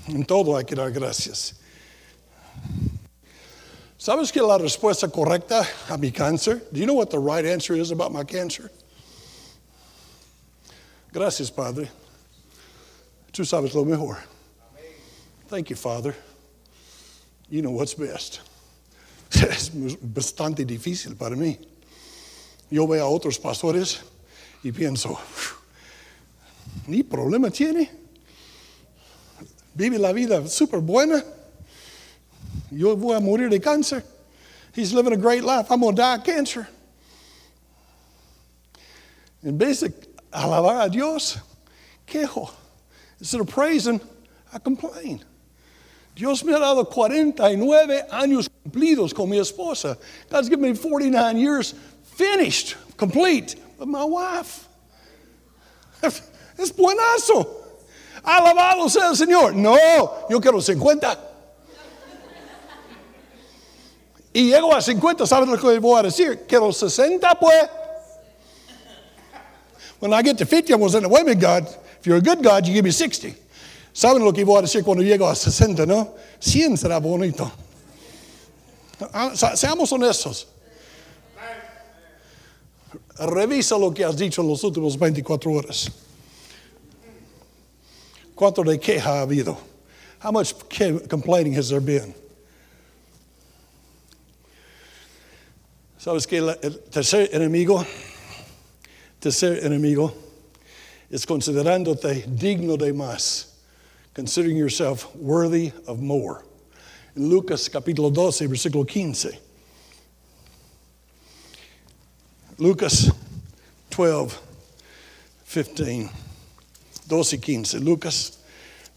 En 0.09 0.25
todo 0.25 0.57
hay 0.57 0.65
que 0.65 0.75
dar 0.75 0.91
gracias. 0.93 1.55
¿Sabes 3.99 4.31
que 4.31 4.41
la 4.41 4.57
respuesta 4.57 5.09
correcta 5.09 5.67
a 5.89 5.97
mi 5.97 6.13
cáncer? 6.13 6.63
Do 6.71 6.79
you 6.79 6.87
know 6.87 6.95
what 6.95 7.11
the 7.11 7.19
right 7.19 7.45
answer 7.45 7.75
is 7.77 7.91
about 7.91 8.13
my 8.13 8.25
cancer? 8.25 8.71
Gracias, 11.13 11.51
Padre. 11.51 11.91
Tú 13.33 13.45
sabes 13.45 13.75
lo 13.75 13.85
mejor. 13.85 14.19
Thank 15.49 15.71
you, 15.71 15.77
Father. 15.77 16.15
You 17.49 17.63
know 17.63 17.71
what's 17.71 17.95
best. 17.95 18.41
Es 19.33 19.71
bastante 20.01 20.65
difícil 20.65 21.17
para 21.17 21.35
mí. 21.35 21.59
Yo 22.71 22.87
veo 22.87 23.05
a 23.05 23.09
otros 23.09 23.39
pastores 23.39 23.99
y 24.63 24.73
pienso, 24.73 25.19
ni 26.87 27.03
problema 27.03 27.51
tiene. 27.51 28.06
Vive 29.77 29.99
la 29.99 30.13
vida 30.13 30.49
súper 30.49 30.81
buena. 30.81 31.23
Yo 32.71 32.97
voy 32.97 33.15
a 33.15 33.21
morir 33.21 33.51
de 33.51 33.61
cáncer. 33.61 34.03
He's 34.73 34.93
living 34.93 35.13
a 35.13 35.17
great 35.17 35.45
life. 35.45 35.71
I'm 35.71 35.81
going 35.81 35.95
to 35.95 36.03
die 36.03 36.17
of 36.17 36.25
cancer. 36.25 36.67
En 39.45 39.59
vez 39.59 39.81
de 39.81 39.93
alabar 40.33 40.87
a 40.87 40.89
Dios, 40.89 41.39
quejo. 42.07 42.51
Instead 43.21 43.41
of 43.43 43.49
praising, 43.49 44.01
I 44.53 44.59
complain. 44.59 45.23
Dios 46.15 46.43
me 46.43 46.55
ha 46.55 46.59
dado 46.59 46.85
49 46.91 48.09
años 48.11 48.49
cumplidos 48.65 49.15
con 49.15 49.29
mi 49.29 49.39
esposa. 49.39 49.99
God's 50.31 50.49
given 50.49 50.71
me 50.71 50.75
49 50.75 51.37
years 51.37 51.75
finished, 52.03 52.77
complete 52.97 53.57
with 53.79 53.89
my 53.89 54.05
wife. 54.05 54.67
Es 56.59 56.73
buenazo. 56.73 57.66
Alabado 58.27 58.89
sea 58.89 59.11
el 59.11 59.17
Señor. 59.17 59.55
No, 59.55 59.77
yo 60.29 60.41
quiero 60.41 60.61
50. 60.61 61.19
Y 64.33 64.51
llego 64.51 64.75
a 64.75 64.83
50, 64.83 65.27
¿sabes 65.27 65.49
lo 65.49 65.57
que 65.57 65.79
voy 65.79 65.99
a 65.99 66.03
decir? 66.03 66.45
Quiero 66.47 66.73
60, 66.73 67.35
pues. 67.37 67.69
When 70.01 70.13
I 70.13 70.23
get 70.23 70.37
to 70.39 70.45
50, 70.45 70.73
I'm 70.75 70.81
going 70.81 70.93
to 70.93 71.01
say, 71.01 71.07
wait 71.07 71.23
a 71.23 71.25
minute, 71.25 71.41
God. 71.41 71.67
If 72.01 72.07
you're 72.07 72.19
a 72.19 72.21
good 72.21 72.43
God, 72.43 72.67
you 72.67 72.75
give 72.75 72.85
me 72.85 72.91
60. 72.91 73.35
¿Saben 73.95 74.23
lo 74.23 74.33
que 74.33 74.45
voy 74.45 74.59
a 74.59 74.63
decir 74.63 74.85
cuando 74.85 75.03
llego 75.03 75.27
a 75.27 75.35
60, 75.35 75.87
no? 75.87 76.15
100 76.39 76.77
será 76.77 76.99
bonito. 77.01 77.51
Ah, 79.13 79.31
seamos 79.35 79.91
honestos. 79.93 80.49
Revisa 83.19 83.79
lo 83.79 83.95
que 83.95 84.05
has 84.05 84.17
dicho 84.17 84.43
en 84.43 84.49
los 84.49 84.63
últimos 84.65 84.99
24 84.99 85.51
horas. 85.51 85.91
¿Cuánto 88.37 88.63
de 88.63 88.79
queja 88.79 89.19
ha 89.19 89.23
habido? 89.23 89.59
How 90.23 90.31
much 90.31 90.55
complaining 91.09 91.55
has 91.55 91.71
there 91.71 91.81
been? 91.81 92.15
¿Sabes 95.99 96.27
que 96.27 96.37
el 96.37 96.55
tercer 96.91 97.31
enemigo, 97.33 97.85
tercer 99.21 99.65
enemigo, 99.65 100.13
es 101.11 101.25
considerándote 101.25 102.27
digno 102.27 102.77
de 102.77 102.93
más, 102.93 103.55
considering 104.15 104.57
yourself 104.57 105.07
worthy 105.17 105.73
of 105.87 106.01
more. 106.01 106.45
En 107.17 107.31
Lucas 107.31 107.71
capítulo 107.71 108.11
12, 108.13 108.49
versículo 108.49 108.87
15. 108.87 109.39
Lucas 112.59 113.11
12, 113.91 114.37
15. 115.47 116.11
12 117.07 117.37
y 117.37 117.39
15. 117.39 117.81
Lucas 117.81 118.39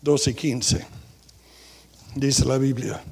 12 0.01 0.31
y 0.31 0.33
15. 0.33 0.87
Dice 2.15 2.45
la 2.45 2.57
Biblia. 2.57 3.03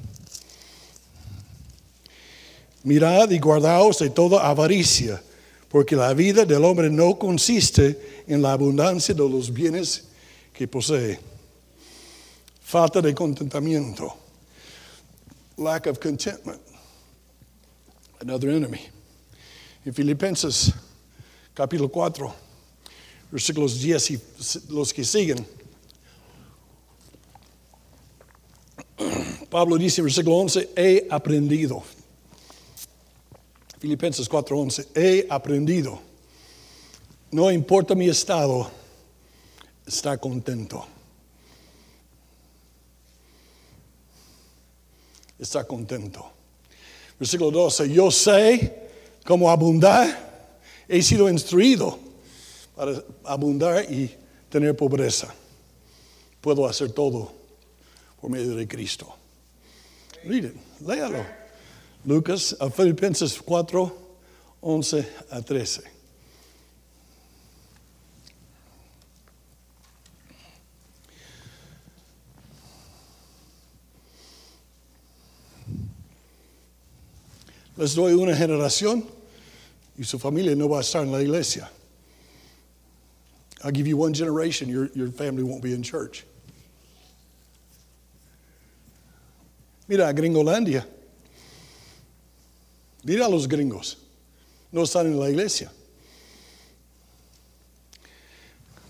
Mirad 2.84 3.30
y 3.30 3.38
guardaos 3.38 3.98
de 3.98 4.10
toda 4.10 4.48
avaricia, 4.48 5.22
porque 5.68 5.94
la 5.94 6.14
vida 6.14 6.44
del 6.44 6.64
hombre 6.64 6.88
no 6.88 7.18
consiste 7.18 8.24
en 8.26 8.40
la 8.40 8.52
abundancia 8.52 9.14
de 9.14 9.28
los 9.28 9.52
bienes 9.52 10.04
que 10.52 10.66
posee. 10.66 11.18
Falta 12.62 13.00
de 13.00 13.14
contentamiento. 13.14 14.14
Lack 15.56 15.86
of 15.86 15.98
contentment. 15.98 16.60
Another 18.20 18.50
enemy. 18.50 18.80
En 19.84 19.94
Filipenses 19.94 20.72
capítulo 21.54 21.88
4, 21.88 22.47
versículos 23.30 23.80
10 23.80 24.10
y 24.10 24.20
los 24.70 24.92
que 24.92 25.04
siguen. 25.04 25.46
Pablo 29.50 29.76
dice 29.76 30.00
en 30.00 30.06
versículo 30.06 30.36
11, 30.36 30.70
he 30.76 31.06
aprendido. 31.10 31.82
Filipenses 33.78 34.28
4:11, 34.28 34.88
he 34.94 35.26
aprendido. 35.30 36.00
No 37.30 37.50
importa 37.50 37.94
mi 37.94 38.08
estado, 38.08 38.70
está 39.86 40.18
contento. 40.18 40.86
Está 45.38 45.64
contento. 45.64 46.32
Versículo 47.18 47.50
12, 47.50 47.92
yo 47.92 48.10
sé 48.10 48.90
cómo 49.24 49.50
abundar, 49.50 50.50
he 50.88 51.00
sido 51.02 51.28
instruido 51.28 52.07
para 52.78 53.02
abundar 53.24 53.90
y 53.90 54.08
tener 54.48 54.76
pobreza. 54.76 55.34
Puedo 56.40 56.64
hacer 56.64 56.92
todo 56.92 57.32
por 58.20 58.30
medio 58.30 58.54
de 58.54 58.68
Cristo. 58.68 59.12
Read 60.22 60.44
it, 60.44 60.54
léalo. 60.86 61.24
Lucas, 62.04 62.56
a 62.60 62.70
Filipenses 62.70 63.42
4, 63.44 63.92
11 64.60 65.08
a 65.28 65.42
13. 65.42 65.82
Les 77.76 77.94
doy 77.96 78.12
una 78.12 78.36
generación 78.36 79.04
y 79.98 80.04
su 80.04 80.20
familia 80.20 80.54
no 80.54 80.68
va 80.68 80.78
a 80.78 80.82
estar 80.82 81.02
en 81.02 81.10
la 81.10 81.20
iglesia. 81.20 81.68
I'll 83.64 83.72
give 83.72 83.86
you 83.86 83.96
one 83.96 84.14
generation, 84.14 84.68
your, 84.68 84.86
your 84.94 85.08
family 85.08 85.42
won't 85.42 85.62
be 85.62 85.74
in 85.74 85.82
church. 85.82 86.24
Mira, 89.88 90.12
Gringolandia. 90.12 90.84
Mira 93.04 93.24
a 93.24 93.28
los 93.28 93.46
gringos. 93.46 93.96
No 94.70 94.82
están 94.82 95.06
en 95.06 95.18
la 95.18 95.26
iglesia. 95.30 95.70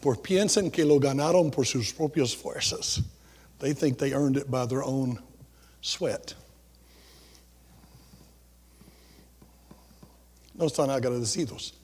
Por 0.01 0.17
piensan 0.17 0.73
que 0.73 0.85
lo 0.85 0.99
ganaron 0.99 1.53
por 1.53 1.65
sus 1.65 1.93
propias 1.93 2.35
fuerzas. 2.35 3.03
They 3.61 3.73
think 3.73 3.99
they 3.99 4.13
earned 4.13 4.37
it 4.37 4.51
by 4.51 4.67
their 4.67 4.83
own 4.83 5.21
sweat. 5.81 6.35
No 10.55 10.67
están 10.67 10.89
agradecidos. 10.91 11.78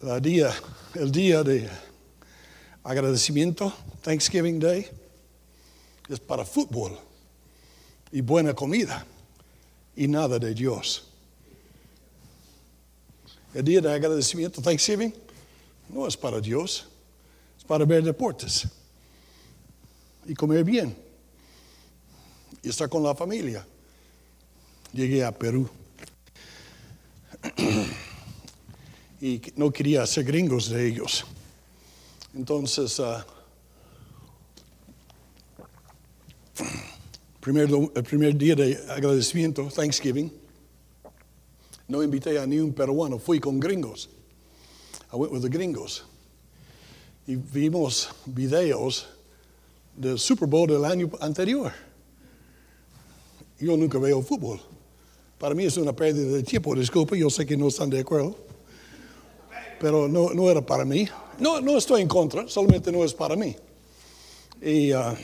El 0.00 0.22
día, 0.22 0.54
el 0.94 1.10
día 1.10 1.42
de 1.42 1.68
agradecimiento, 2.84 3.72
Thanksgiving 4.00 4.60
Day, 4.60 4.86
es 6.08 6.20
para 6.20 6.44
fútbol 6.44 6.96
y 8.12 8.20
buena 8.20 8.54
comida 8.54 9.04
y 9.96 10.06
nada 10.06 10.38
de 10.38 10.54
Dios. 10.54 11.08
El 13.52 13.64
día 13.64 13.80
de 13.80 13.92
agradecimiento, 13.92 14.62
Thanksgiving, 14.62 15.12
no 15.88 16.06
es 16.06 16.16
para 16.16 16.40
Dios, 16.40 16.86
es 17.58 17.64
para 17.64 17.84
ver 17.84 18.04
deportes 18.04 18.68
y 20.26 20.34
comer 20.34 20.62
bien 20.62 20.96
y 22.62 22.68
estar 22.68 22.88
con 22.88 23.02
la 23.02 23.16
familia. 23.16 23.66
Llegué 24.92 25.24
a 25.24 25.32
Perú 25.32 25.68
y 29.20 29.40
no 29.56 29.70
quería 29.70 30.06
ser 30.06 30.24
gringos 30.24 30.68
de 30.70 30.86
ellos. 30.86 31.24
Entonces, 32.34 32.98
uh, 32.98 33.22
primer, 37.40 37.68
el 37.94 38.02
primer 38.02 38.36
día 38.36 38.54
de 38.54 38.78
agradecimiento, 38.88 39.68
Thanksgiving, 39.74 40.32
no 41.88 42.02
invité 42.02 42.38
a 42.38 42.46
ni 42.46 42.58
un 42.60 42.72
peruano, 42.72 43.18
fui 43.18 43.40
con 43.40 43.58
gringos. 43.58 44.08
I 45.12 45.16
went 45.16 45.32
with 45.32 45.42
the 45.42 45.48
gringos. 45.48 46.04
Y 47.26 47.36
vimos 47.36 48.10
videos 48.26 49.06
del 49.96 50.18
Super 50.18 50.46
Bowl 50.46 50.68
del 50.68 50.84
año 50.84 51.10
anterior. 51.20 51.72
Yo 53.58 53.76
nunca 53.76 53.98
veo 53.98 54.22
fútbol. 54.22 54.60
Para 55.38 55.54
mí 55.54 55.64
es 55.64 55.76
una 55.76 55.92
pérdida 55.92 56.36
de 56.36 56.42
tiempo, 56.42 56.74
disculpe, 56.74 57.18
yo 57.18 57.30
sé 57.30 57.46
que 57.46 57.56
no 57.56 57.68
están 57.68 57.90
de 57.90 58.00
acuerdo. 58.00 58.47
Pero 59.80 60.08
no, 60.08 60.30
no 60.30 60.50
era 60.50 60.64
para 60.64 60.84
mí. 60.84 61.08
No, 61.38 61.60
no 61.60 61.76
estoy 61.76 62.02
en 62.02 62.08
contra, 62.08 62.48
solamente 62.48 62.90
no 62.90 63.04
es 63.04 63.14
para 63.14 63.36
mí. 63.36 63.54
Y 64.60 64.92
uh, 64.92 65.14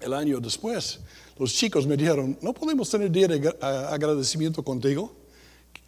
el 0.00 0.12
año 0.12 0.38
después, 0.40 1.00
los 1.38 1.54
chicos 1.54 1.86
me 1.86 1.96
dijeron, 1.96 2.36
no 2.42 2.52
podemos 2.52 2.90
tener 2.90 3.10
día 3.10 3.28
de 3.28 3.56
agradecimiento 3.60 4.62
contigo. 4.62 5.12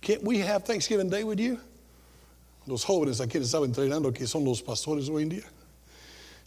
Can't 0.01 0.23
we 0.25 0.43
have 0.43 0.65
Thanksgiving 0.65 1.09
Day 1.09 1.23
with 1.23 1.39
you? 1.39 1.59
Los 2.67 2.85
jóvenes 2.85 3.21
aquí 3.21 3.39
estaban 3.39 3.69
entrenando 3.69 4.13
que 4.13 4.27
son 4.27 4.45
los 4.45 4.63
pastores 4.63 5.09
hoy 5.09 5.25
en 5.25 5.29
día. 5.29 5.45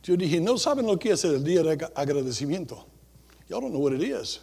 Yo 0.04 0.16
dije, 0.16 0.40
no 0.40 0.58
saben 0.58 0.86
lo 0.86 0.98
que 0.98 1.12
es 1.12 1.24
el 1.26 1.44
día 1.44 1.64
de 1.64 1.88
agradecimiento. 1.96 2.86
Y'all 3.50 3.62
don't 3.62 3.72
know 3.72 3.82
what 3.82 3.94
it 3.94 4.02
is. 4.02 4.42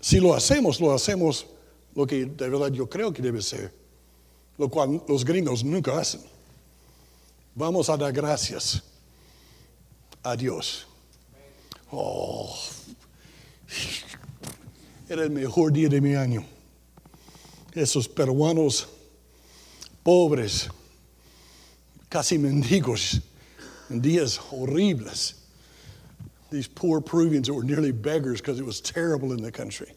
Si 0.00 0.20
lo 0.20 0.34
hacemos, 0.34 0.80
lo 0.80 0.92
hacemos 0.92 1.46
lo 1.94 2.06
que 2.06 2.26
de 2.26 2.48
verdad 2.48 2.70
yo 2.70 2.88
creo 2.88 3.12
que 3.12 3.22
debe 3.22 3.40
ser. 3.40 3.72
Lo 4.58 4.68
cual 4.68 5.02
los 5.08 5.24
gringos 5.24 5.62
nunca 5.62 5.98
hacen. 5.98 6.20
Vamos 7.54 7.88
a 7.88 7.96
dar 7.96 8.12
gracias 8.12 8.82
a 10.22 10.36
Dios. 10.36 10.86
Oh, 11.92 12.54
era 15.08 15.22
el 15.22 15.30
mejor 15.30 15.72
día 15.72 15.88
de 15.88 16.00
mi 16.00 16.14
año. 16.14 16.44
Esos 17.72 18.08
peruanos 18.08 18.88
pobres, 20.02 20.68
casi 22.08 22.38
mendigos, 22.38 23.20
en 23.88 24.00
días 24.00 24.38
horribles. 24.50 25.34
These 26.50 26.68
poor 26.68 27.00
Peruvians 27.00 27.48
that 27.48 27.54
were 27.54 27.64
nearly 27.64 27.92
beggars 27.92 28.40
because 28.40 28.60
it 28.60 28.66
was 28.66 28.80
terrible 28.80 29.32
in 29.32 29.42
the 29.42 29.50
country. 29.50 29.92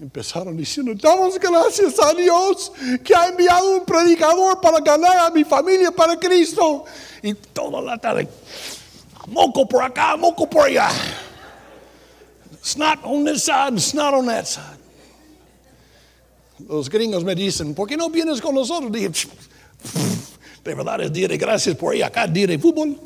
Empezaron 0.00 0.56
diciendo, 0.56 0.94
damos 0.94 1.38
gracias 1.38 2.00
a 2.00 2.14
Dios 2.14 2.72
que 3.04 3.14
ha 3.14 3.26
enviado 3.26 3.76
un 3.76 3.84
predicador 3.84 4.58
para 4.58 4.80
ganar 4.80 5.18
a 5.18 5.30
mi 5.30 5.44
familia 5.44 5.90
para 5.90 6.18
Cristo. 6.18 6.84
Y 7.22 7.34
toda 7.34 7.82
la 7.82 7.98
tarde, 7.98 8.26
moco 9.26 9.68
por 9.68 9.82
acá, 9.82 10.16
moco 10.16 10.48
por 10.48 10.66
allá. 10.66 10.88
Snot 12.62 13.00
on 13.04 13.24
this 13.26 13.44
side 13.44 13.68
and 13.68 13.78
snot 13.78 14.14
on 14.14 14.26
that 14.26 14.46
side. 14.46 14.78
Los 16.66 16.88
gringos 16.88 17.22
me 17.22 17.34
dicen, 17.34 17.74
¿por 17.74 17.86
qué 17.86 17.96
no 17.96 18.08
vienes 18.08 18.40
con 18.40 18.54
nosotros? 18.54 18.90
Dije, 18.90 19.10
de 20.64 20.74
verdad 20.74 21.02
es 21.02 21.12
día 21.12 21.28
de 21.28 21.36
gracias 21.36 21.76
por 21.76 21.92
ahí, 21.92 22.00
acá 22.00 22.26
día 22.26 22.46
de 22.46 22.58
fútbol. 22.58 22.98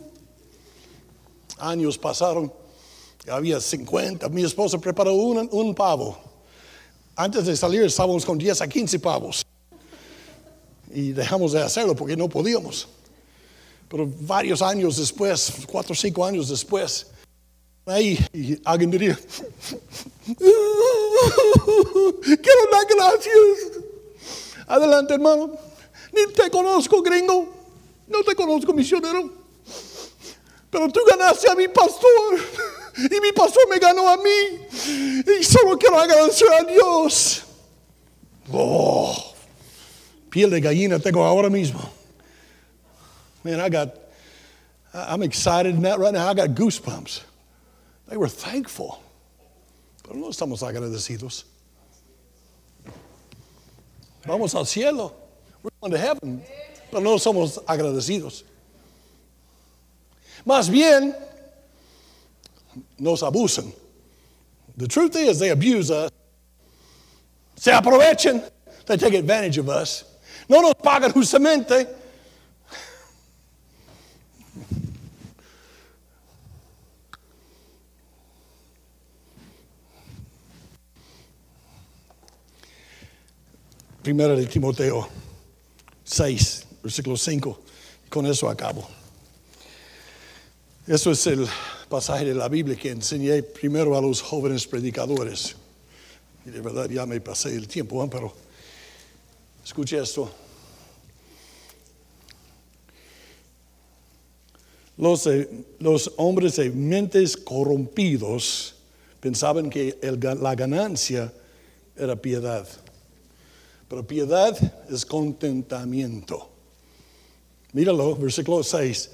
Años 1.59 1.99
pasaron, 1.99 2.53
había 3.29 3.61
50, 3.61 4.29
mi 4.29 4.45
esposa 4.45 4.79
preparó 4.79 5.15
un, 5.15 5.49
un 5.51 5.75
pavo. 5.75 6.24
Antes 7.17 7.47
de 7.47 7.57
salir 7.57 7.83
estábamos 7.83 8.25
con 8.25 8.39
10 8.39 8.61
a 8.61 8.69
15 8.69 8.99
pavos. 8.99 9.47
Y 10.93 11.13
dejamos 11.13 11.53
de 11.53 11.63
hacerlo 11.63 11.95
porque 11.95 12.17
no 12.17 12.29
podíamos. 12.29 12.89
Pero 13.89 14.09
varios 14.21 14.63
años 14.63 14.97
después, 14.97 15.53
cuatro 15.67 15.93
o 15.93 15.97
cinco 15.97 16.25
años 16.25 16.49
después, 16.49 17.07
ahí 17.87 18.19
y 18.33 18.59
alguien 18.65 18.91
diría, 18.91 19.19
quiero 20.27 20.51
dar 22.73 22.87
gracias. 22.89 23.37
Adelante, 24.67 25.15
hermano. 25.15 25.57
Ni 26.13 26.33
te 26.33 26.51
conozco, 26.51 27.03
gringo. 27.03 27.49
No 28.07 28.23
te 28.23 28.35
conozco, 28.35 28.73
misionero. 28.73 29.31
Pero 30.71 30.91
tú 30.91 31.01
ganaste 31.09 31.51
a 31.51 31.55
mi 31.55 31.69
pastor. 31.69 32.39
Y 32.97 33.21
mi 33.21 33.33
pastor 33.33 33.69
me 33.69 33.79
ganó 33.79 34.09
a 34.09 34.17
mí. 34.17 34.67
Y 34.87 35.43
solo 35.43 35.77
quiero 35.79 35.99
agradecer 35.99 36.49
a 36.53 36.65
Dios. 36.65 37.45
Oh, 38.53 39.35
piel 40.31 40.51
de 40.51 40.61
gallina 40.61 40.99
tengo 40.99 41.25
ahora 41.25 41.49
mismo. 41.49 41.89
Man, 43.43 43.61
I 43.61 43.69
got, 43.69 43.97
I'm 44.93 45.23
excited 45.23 45.75
in 45.75 45.83
that 45.83 45.99
right 45.99 46.13
now. 46.13 46.29
I 46.29 46.35
got 46.35 46.51
goosebumps. 46.51 47.23
They 48.09 48.17
were 48.17 48.29
thankful. 48.29 49.03
Pero 50.03 50.17
no 50.17 50.29
estamos 50.29 50.63
agradecidos. 50.63 51.45
Vamos 54.27 54.55
al 54.55 54.65
cielo. 54.65 55.13
We're 55.63 55.71
going 55.81 55.93
to 55.93 55.99
heaven. 55.99 56.43
Pero 56.91 57.03
no 57.03 57.17
somos 57.17 57.59
agradecidos. 57.65 58.45
Más 60.45 60.69
bien, 60.69 61.15
nos 62.99 63.23
abusan. 63.23 63.73
The 64.77 64.89
truth 64.89 65.15
is, 65.17 65.39
they 65.39 65.51
abuse 65.51 65.91
us. 65.91 66.11
Se 67.57 67.71
aprovechan. 67.71 68.51
They 68.87 68.97
take 68.97 69.15
advantage 69.15 69.59
of 69.59 69.69
us. 69.69 70.05
No 70.49 70.61
nos 70.61 70.75
pagan 70.75 71.13
justamente. 71.13 71.87
Primera 84.03 84.37
de 84.37 84.45
Timoteo 84.45 85.09
6, 86.05 86.67
versículo 86.83 87.17
5. 87.17 87.59
Con 88.11 88.27
eso 88.27 88.51
acabo. 88.51 88.87
Eso 90.87 91.11
es 91.11 91.27
el 91.27 91.49
pasaje 91.89 92.25
de 92.25 92.35
la 92.35 92.49
Biblia 92.49 92.77
que 92.77 92.91
enseñé 92.91 93.43
primero 93.43 93.97
a 93.97 94.01
los 94.01 94.21
jóvenes 94.21 94.67
predicadores. 94.67 95.55
Y 96.47 96.51
de 96.51 96.61
verdad 96.61 96.89
ya 96.89 97.07
me 97.07 97.21
pasé 97.21 97.55
el 97.55 97.69
tiempo, 97.69 98.03
¿eh? 98.05 98.09
pero 98.11 98.33
escuche 99.65 99.99
esto. 99.99 100.31
Los, 104.97 105.27
eh, 105.27 105.49
los 105.81 106.13
hombres 106.17 106.57
de 106.57 106.71
mentes 106.71 107.37
corrompidos 107.37 108.75
pensaban 109.21 109.71
que 109.71 109.99
la 110.41 110.55
ganancia 110.55 111.33
era 111.97 112.17
piedad. 112.17 112.67
Pero 113.89 114.07
piedad 114.07 114.57
es 114.91 115.05
contentamiento. 115.05 116.51
Míralo, 117.73 118.17
versículo 118.17 118.63
6. 118.63 119.11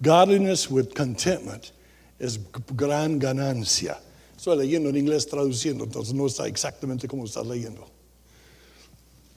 Godliness 0.00 0.70
with 0.70 0.94
contentment 0.94 1.73
es 2.18 2.40
gran 2.74 3.18
ganancia. 3.18 3.98
Estoy 4.36 4.58
leyendo 4.58 4.90
en 4.90 4.96
inglés 4.96 5.26
traduciendo, 5.26 5.84
entonces 5.84 6.14
no 6.14 6.26
está 6.26 6.46
exactamente 6.46 7.08
como 7.08 7.24
está 7.24 7.42
leyendo. 7.42 7.86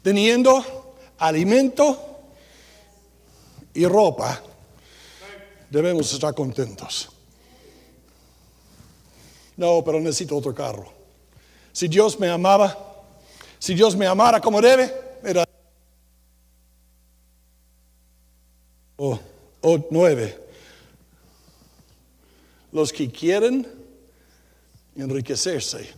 Teniendo 0.02 0.64
alimento 1.18 2.20
y 3.74 3.86
ropa, 3.86 4.42
debemos 5.70 6.12
estar 6.12 6.34
contentos. 6.34 7.10
No, 9.56 9.84
pero 9.84 10.00
necesito 10.00 10.38
otro 10.38 10.54
carro. 10.54 10.92
Si 11.72 11.88
Dios 11.88 12.20
me 12.20 12.30
amaba, 12.30 12.78
si 13.60 13.74
Dios 13.74 13.96
me 13.96 14.08
amara 14.08 14.40
como 14.42 14.62
debe, 14.62 14.94
era... 15.24 15.44
O, 18.98 19.20
o 19.62 19.88
nueve. 19.92 20.47
Los 22.78 22.94
que 22.94 23.10
quieren 23.10 23.66
enriquecerse. 24.96 25.90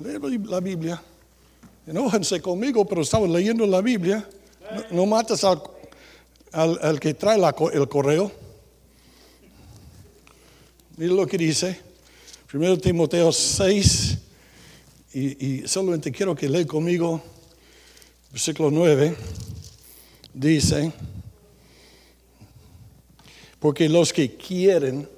Lee 0.00 0.18
la 0.44 0.58
Biblia. 0.58 1.00
Enójense 1.86 2.42
conmigo, 2.42 2.84
pero 2.84 3.02
estamos 3.02 3.30
leyendo 3.30 3.64
la 3.64 3.80
Biblia. 3.80 4.28
No, 4.90 4.96
no 4.96 5.06
mates 5.06 5.44
al, 5.44 5.62
al, 6.50 6.98
que 6.98 7.14
trae 7.14 7.40
el 7.72 7.88
correo. 7.88 8.32
Mira 10.96 11.12
lo 11.12 11.24
que 11.24 11.38
dice. 11.38 11.80
Primero 12.48 12.76
Timoteo 12.76 13.30
6. 13.30 14.18
Y, 15.14 15.68
solamente 15.68 16.10
quiero 16.10 16.34
que 16.34 16.48
lee 16.48 16.66
conmigo. 16.66 17.22
Versículo 18.32 18.72
9. 18.72 19.16
Dice. 20.34 20.92
Porque 23.60 23.88
los 23.88 24.12
que 24.12 24.34
quieren 24.34 25.16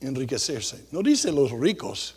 enriquecerse. 0.00 0.92
No 0.92 1.02
dice 1.02 1.30
los 1.32 1.50
ricos. 1.52 2.14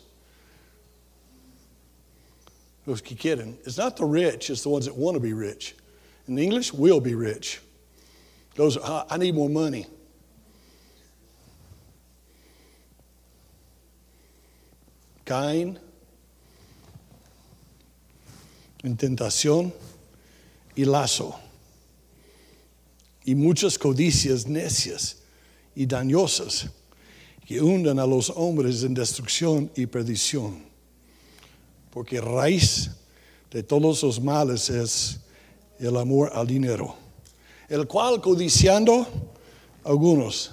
Los 2.86 3.00
que 3.00 3.16
quieren. 3.16 3.56
It's 3.64 3.78
not 3.78 3.96
the 3.96 4.04
rich, 4.04 4.50
it's 4.50 4.62
the 4.62 4.68
ones 4.68 4.86
that 4.86 4.96
want 4.96 5.14
to 5.14 5.20
be 5.20 5.32
rich. 5.32 5.76
In 6.26 6.38
English, 6.38 6.72
will 6.72 7.00
be 7.00 7.14
rich. 7.14 7.60
Those, 8.54 8.76
are, 8.76 9.04
ah, 9.08 9.14
I 9.14 9.16
need 9.16 9.34
more 9.34 9.48
money. 9.48 9.86
Caen 15.24 15.78
en 18.82 18.96
tentación 18.96 19.72
y 20.76 20.84
lazo. 20.84 21.38
Y 23.24 23.34
muchas 23.34 23.78
codicias 23.78 24.46
necias 24.46 25.16
y 25.76 25.86
dañosas 25.86 26.68
que 27.50 27.60
hunden 27.60 27.98
a 27.98 28.06
los 28.06 28.30
hombres 28.36 28.84
en 28.84 28.94
destrucción 28.94 29.68
y 29.74 29.84
perdición. 29.84 30.62
Porque 31.90 32.20
raíz 32.20 32.92
de 33.50 33.64
todos 33.64 34.04
los 34.04 34.20
males 34.22 34.70
es 34.70 35.18
el 35.80 35.96
amor 35.96 36.30
al 36.32 36.46
dinero, 36.46 36.94
el 37.68 37.88
cual 37.88 38.20
codiciando 38.20 39.04
algunos 39.82 40.52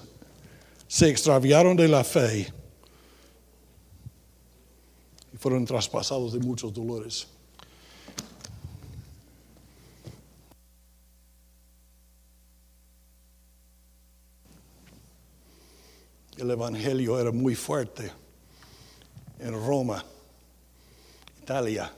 se 0.88 1.08
extraviaron 1.08 1.78
de 1.78 1.88
la 1.88 2.04
fe 2.04 2.52
y 5.32 5.38
fueron 5.38 5.66
traspasados 5.66 6.34
de 6.34 6.40
muchos 6.40 6.74
dolores. 6.74 7.28
El 16.38 16.52
evangelio 16.52 17.20
era 17.20 17.32
muy 17.32 17.56
fuerte 17.56 18.12
en 19.40 19.54
Roma, 19.54 20.04
Italia. 21.42 21.92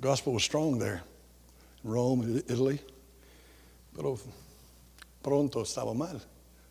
The 0.00 0.02
gospel 0.08 0.32
was 0.32 0.44
strong 0.44 0.78
there, 0.78 1.02
Rome, 1.84 2.42
Italy. 2.48 2.80
Pero 3.94 4.18
pronto 5.22 5.62
estaba 5.62 5.94
mal. 5.94 6.20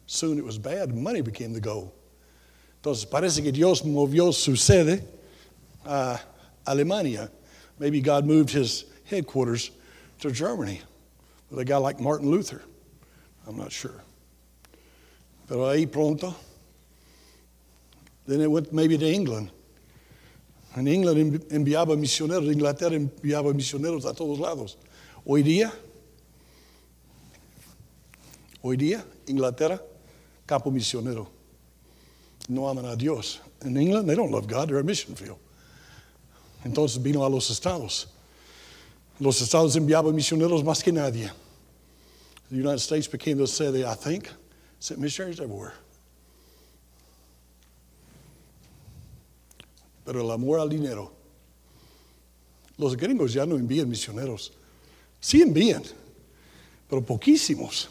Soon 0.06 0.38
it 0.38 0.44
was 0.44 0.58
bad. 0.58 0.94
Money 0.94 1.22
became 1.22 1.54
the 1.54 1.62
goal. 1.62 1.94
Entonces 2.82 3.06
parece 3.06 3.44
que 3.44 3.52
Dios 3.52 3.84
movió 3.84 4.34
su 4.34 4.56
sede 4.56 5.04
a 5.86 6.20
Alemania. 6.66 7.30
Maybe 7.80 8.02
God 8.02 8.26
moved 8.26 8.50
his 8.50 8.86
headquarters 9.06 9.72
to 10.20 10.32
Germany 10.32 10.82
with 11.50 11.60
a 11.60 11.66
guy 11.66 11.78
like 11.78 12.00
Martin 12.00 12.30
Luther. 12.30 12.62
I'm 13.48 13.58
not 13.58 13.72
sure. 13.72 14.04
Pero 15.48 15.62
ahí 15.62 15.90
pronto. 15.90 16.36
Then 18.32 18.40
it 18.40 18.50
went 18.50 18.72
maybe 18.72 18.98
to 18.98 19.06
England. 19.06 19.52
En 20.78 20.88
England 20.88 21.44
enviaba 21.50 21.98
misioneros, 21.98 22.50
Inglaterra 22.50 22.96
enviaba 22.96 23.54
misioneros 23.54 24.06
a 24.06 24.14
todos 24.14 24.40
lados. 24.40 24.78
Hoy 25.26 25.44
día, 25.44 25.70
hoy 28.62 28.78
día, 28.78 29.04
Inglaterra, 29.28 29.82
campo 30.46 30.72
misionero. 30.72 31.28
No 32.48 32.70
aman 32.70 32.86
a 32.86 32.96
Dios. 32.96 33.42
En 33.66 33.76
England, 33.76 34.08
they 34.08 34.16
don't 34.16 34.32
love 34.32 34.48
God, 34.48 34.70
they're 34.70 34.80
a 34.80 34.84
mission 34.84 35.14
field. 35.14 35.38
Entonces 36.64 37.04
vino 37.04 37.26
a 37.26 37.30
los 37.30 37.50
estados. 37.50 38.08
Los 39.20 39.42
estados 39.42 39.76
enviaban 39.76 40.16
misioneros 40.16 40.64
más 40.64 40.82
que 40.82 40.94
nadie. 40.94 41.30
The 42.50 42.56
United 42.56 42.80
States 42.80 43.08
became 43.08 43.38
the 43.38 43.48
sede, 43.48 43.84
I 43.84 43.94
think, 43.94 44.30
sent 44.80 45.02
missionaries 45.02 45.42
everywhere. 45.42 45.74
Pero 50.06 50.22
el 50.22 50.32
amor 50.32 50.60
al 50.60 50.70
dinero. 50.70 51.12
Los 52.78 52.98
gringos 52.98 53.34
ya 53.34 53.46
no 53.46 53.56
envían 53.56 53.88
misioneros. 53.88 54.52
Sí 55.20 55.42
envían, 55.42 55.84
pero 56.90 57.04
poquísimos 57.04 57.90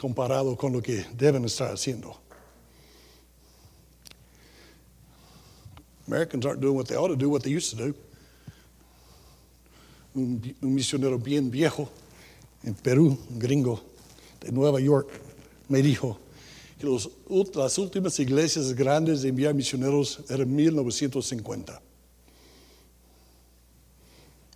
comparado 0.00 0.56
con 0.56 0.72
lo 0.72 0.82
que 0.82 1.06
deben 1.16 1.44
estar 1.44 1.72
haciendo. 1.72 2.20
Americans 6.06 6.44
aren't 6.44 6.60
doing 6.60 6.74
what 6.74 6.86
they 6.86 6.96
ought 6.96 7.08
to 7.08 7.16
do, 7.16 7.30
what 7.30 7.42
they 7.42 7.50
used 7.50 7.70
to 7.70 7.76
do. 7.76 7.94
Un, 10.14 10.54
misionero 10.60 11.18
bien 11.18 11.50
viejo 11.50 11.88
en 12.62 12.74
Perú, 12.74 13.18
un 13.30 13.38
gringo 13.38 13.80
de 14.40 14.52
Nueva 14.52 14.80
York, 14.80 15.08
me 15.68 15.80
dijo, 15.82 16.18
que 16.78 16.86
los, 16.86 17.10
las 17.54 17.78
últimas 17.78 18.18
iglesias 18.18 18.72
grandes 18.72 19.22
de 19.22 19.28
enviar 19.28 19.54
misioneros 19.54 20.20
eran 20.28 20.54
1950. 20.54 21.80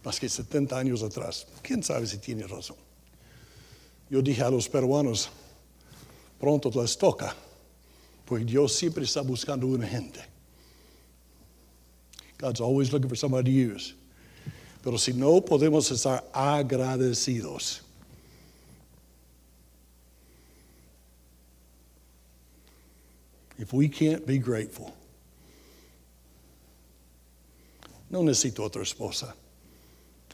Más 0.04 0.18
que 0.18 0.28
70 0.28 0.78
años 0.78 1.02
atrás. 1.02 1.46
¿Quién 1.62 1.82
sabe 1.82 2.06
si 2.06 2.18
tiene 2.18 2.46
razón? 2.46 2.76
Yo 4.10 4.22
dije 4.22 4.42
a 4.42 4.50
los 4.50 4.68
peruanos, 4.68 5.28
pronto 6.40 6.70
les 6.80 6.96
toca, 6.96 7.34
porque 8.24 8.44
Dios 8.44 8.72
siempre 8.72 9.04
está 9.04 9.20
buscando 9.20 9.66
una 9.66 9.86
gente. 9.86 10.20
God's 12.38 12.60
always 12.60 12.92
looking 12.92 13.08
for 13.08 13.16
somebody 13.16 13.50
to 13.50 13.74
use. 13.74 13.94
Pero 14.82 14.96
si 14.96 15.12
no 15.12 15.40
podemos 15.40 15.90
estar 15.90 16.24
agradecidos, 16.32 17.82
if 23.58 23.72
we 23.72 23.88
can't 23.88 24.26
be 24.26 24.38
grateful, 24.38 24.94
no 28.10 28.22
necesito 28.22 28.60
otra 28.60 28.82
esposa. 28.82 29.34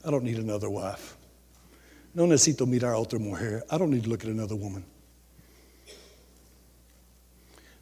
I 0.04 0.10
don't 0.10 0.22
need 0.22 0.38
another 0.38 0.68
wife. 0.68 1.16
No 2.14 2.26
necesito 2.26 2.66
mirar 2.66 2.94
otra 2.94 3.18
mujer. 3.18 3.62
I 3.70 3.78
don't 3.78 3.90
need 3.90 4.04
to 4.04 4.10
look 4.10 4.22
at 4.22 4.30
another 4.30 4.54
woman. 4.54 4.84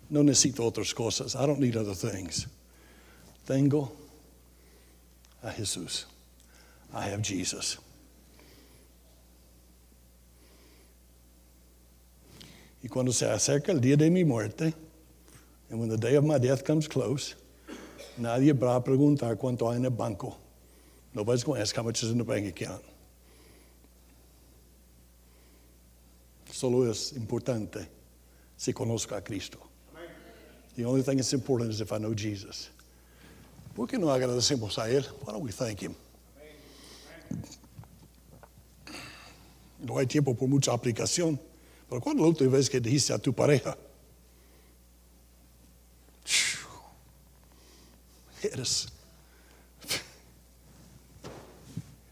No 0.09 0.23
necesito 0.23 0.61
otras 0.61 0.95
cosas. 0.95 1.37
I 1.37 1.47
don't 1.47 1.59
need 1.59 1.77
other 1.77 1.95
things. 1.95 2.47
Tengo 3.47 3.91
a 5.43 5.51
Jesús. 5.51 6.05
I 6.95 7.07
have 7.07 7.23
Jesus. 7.23 7.79
Y 12.83 12.89
cuando 12.89 13.13
se 13.13 13.27
acerca 13.27 13.73
el 13.73 13.81
día 13.81 13.97
de 13.97 14.11
mi 14.11 14.25
muerte, 14.25 14.75
and 15.73 15.81
when 15.81 15.89
the 15.89 15.97
day 15.97 16.17
of 16.17 16.25
my 16.25 16.37
death 16.37 16.65
comes 16.65 16.87
close, 16.87 17.35
nadie 18.19 18.53
va 18.53 18.77
a 18.77 18.81
preguntar 18.83 19.39
cuánto 19.39 19.71
hay 19.71 19.77
en 19.77 19.87
el 19.87 19.91
banco. 19.91 20.37
Nobody's 21.15 21.43
going 21.45 21.57
to 21.57 21.63
ask 21.63 21.75
how 21.75 21.83
much 21.83 22.03
is 22.03 22.11
in 22.11 22.19
the 22.19 22.25
bank 22.25 22.47
account. 22.47 22.85
Solo 26.51 26.83
es 26.91 27.13
importante 27.13 27.87
si 28.55 28.75
conozco 28.75 29.17
a 29.17 29.23
Cristo. 29.23 29.59
The 30.77 30.85
only 30.85 31.01
thing 31.01 31.17
that's 31.17 31.33
important 31.33 31.71
is 31.71 31.81
if 31.81 31.91
I 31.91 31.97
know 31.97 32.13
Jesus. 32.13 32.69
¿Por 33.75 33.87
qué 33.87 33.99
no 33.99 34.09
agradecemos 34.09 34.77
a 34.77 34.91
Él? 34.91 35.07
Why 35.25 35.33
don't 35.33 35.43
we 35.43 35.53
thank 35.53 35.81
Him? 35.81 35.95
No 39.81 39.97
hay 39.97 40.05
tiempo 40.05 40.35
por 40.35 40.49
mucha 40.49 40.73
aplicación, 40.73 41.39
pero 41.89 42.03
¿cuándo 42.03 42.23
la 42.25 42.29
última 42.29 42.53
vez 42.53 42.69
que 42.69 42.79
dijiste 42.79 43.15
a 43.15 43.19
tu 43.19 43.33
pareja? 43.33 43.75
Eres 48.53 48.89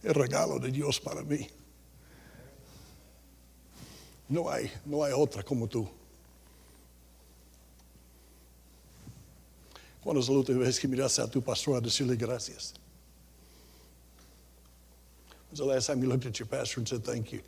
el 0.03 0.15
regalo 0.15 0.59
de 0.59 0.71
Dios 0.71 0.99
para 0.99 1.23
mí. 1.23 1.47
No 4.29 4.49
hay, 4.49 4.71
no 4.87 5.05
hay 5.05 5.13
otra 5.13 5.43
como 5.43 5.69
tú. 5.69 5.89
¿Cuándo 10.03 10.21
es 10.21 10.29
la 10.29 10.37
última 10.37 10.61
vez 10.61 10.81
que 10.81 10.89
miraste 10.89 11.21
a 11.21 11.27
tu 11.27 11.43
pastor 11.43 11.77
a 11.77 11.81
decirle 11.81 12.17
gracias? 12.17 12.73
When's 15.51 15.59
the 15.59 15.65
last 15.65 15.89
time 15.89 16.01
you 16.01 16.09
looked 16.09 16.27
at 16.27 16.39
your 16.39 16.47
pastor 16.47 16.81
and 16.81 16.89
said 16.89 17.05
thank 17.05 17.33
you? 17.33 17.41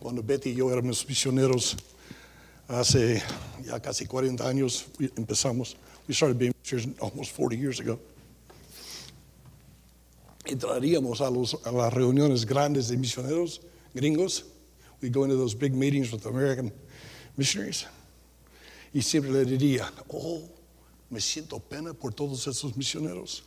Cuando 0.00 0.22
Betty 0.22 0.50
y 0.50 0.54
yo 0.54 0.70
éramos 0.70 1.06
misioneros 1.06 1.76
hace 2.68 3.22
ya 3.64 3.80
casi 3.80 4.06
40 4.06 4.46
años, 4.46 4.86
empezamos. 5.16 5.76
We 6.08 6.14
started 6.14 6.38
being 6.38 6.54
missionaries 6.62 7.00
almost 7.00 7.32
40 7.32 7.56
years 7.56 7.80
ago. 7.80 7.98
Entraríamos 10.44 11.20
a, 11.20 11.30
los, 11.30 11.54
a 11.66 11.72
las 11.72 11.92
reuniones 11.92 12.46
grandes 12.46 12.88
de 12.88 12.96
misioneros 12.96 13.60
gringos. 13.94 14.44
We 15.02 15.10
go 15.10 15.24
into 15.24 15.36
those 15.36 15.54
big 15.54 15.74
meetings 15.74 16.12
with 16.12 16.24
American 16.26 16.72
missionaries. 17.36 17.86
Y 18.94 19.02
siempre 19.02 19.30
le 19.32 19.44
diría, 19.44 19.90
oh, 20.12 20.42
me 21.10 21.20
siento 21.20 21.60
pena 21.60 21.92
por 21.92 22.12
todos 22.12 22.46
esos 22.46 22.76
misioneros. 22.76 23.42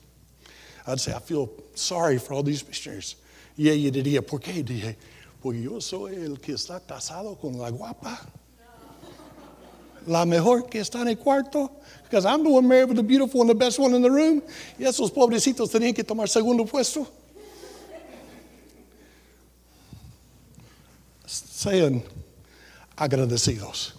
I'd 0.86 1.00
say, 1.00 1.14
I 1.14 1.20
feel 1.20 1.50
sorry 1.76 2.18
for 2.18 2.34
all 2.34 2.44
these 2.44 2.64
missionaries. 2.68 3.16
Y 3.58 3.70
ella 3.70 3.92
diría, 3.92 4.22
¿por 4.22 4.40
qué? 4.40 4.64
Dije, 4.64 4.98
porque 5.42 5.62
yo 5.62 5.80
soy 5.80 6.16
el 6.16 6.40
que 6.40 6.54
está 6.54 6.80
casado 6.80 7.38
con 7.40 7.58
la 7.58 7.70
guapa. 7.70 8.20
La 10.10 10.26
mejor 10.26 10.68
que 10.68 10.80
está 10.80 11.02
en 11.04 11.10
el 11.10 11.18
cuarto. 11.18 11.70
Because 12.04 12.26
I'm 12.26 12.44
the 12.44 12.50
one 12.50 12.68
married 12.68 12.90
with 12.90 12.98
the 12.98 13.04
beautiful 13.04 13.42
one, 13.42 13.48
the 13.48 13.54
best 13.54 13.78
one 13.78 13.94
in 13.94 14.02
the 14.02 14.10
room. 14.10 14.42
Y 14.80 14.86
esos 14.86 15.12
pobrecitos 15.12 15.70
tenían 15.70 15.94
que 15.94 16.04
tomar 16.04 16.28
segundo 16.28 16.66
puesto. 16.66 17.08
Sean 21.28 22.02
agradecidos. 22.98 23.92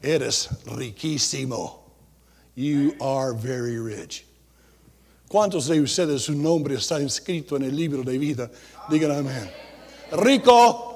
Eres 0.00 0.48
riquísimo. 0.66 1.80
You 2.54 2.94
are 3.00 3.34
very 3.34 3.80
rich. 3.80 4.24
¿Cuántos 5.28 5.66
de 5.66 5.80
ustedes 5.80 6.22
su 6.22 6.34
nombre 6.34 6.76
está 6.76 7.00
inscrito 7.00 7.56
en 7.56 7.64
el 7.64 7.74
libro 7.74 8.04
de 8.04 8.16
vida? 8.16 8.48
Digan 8.88 9.10
amén. 9.10 9.50
Rico. 10.12 10.89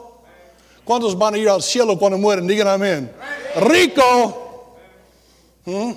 ¿Cuántos 0.85 1.16
van 1.16 1.35
a 1.35 1.39
ir 1.39 1.49
al 1.49 1.62
cielo 1.62 1.99
cuando 1.99 2.18
mueren? 2.18 2.47
Digan 2.47 2.68
amén. 2.68 3.11
Rico. 3.57 4.76
¿Mm? 5.64 5.93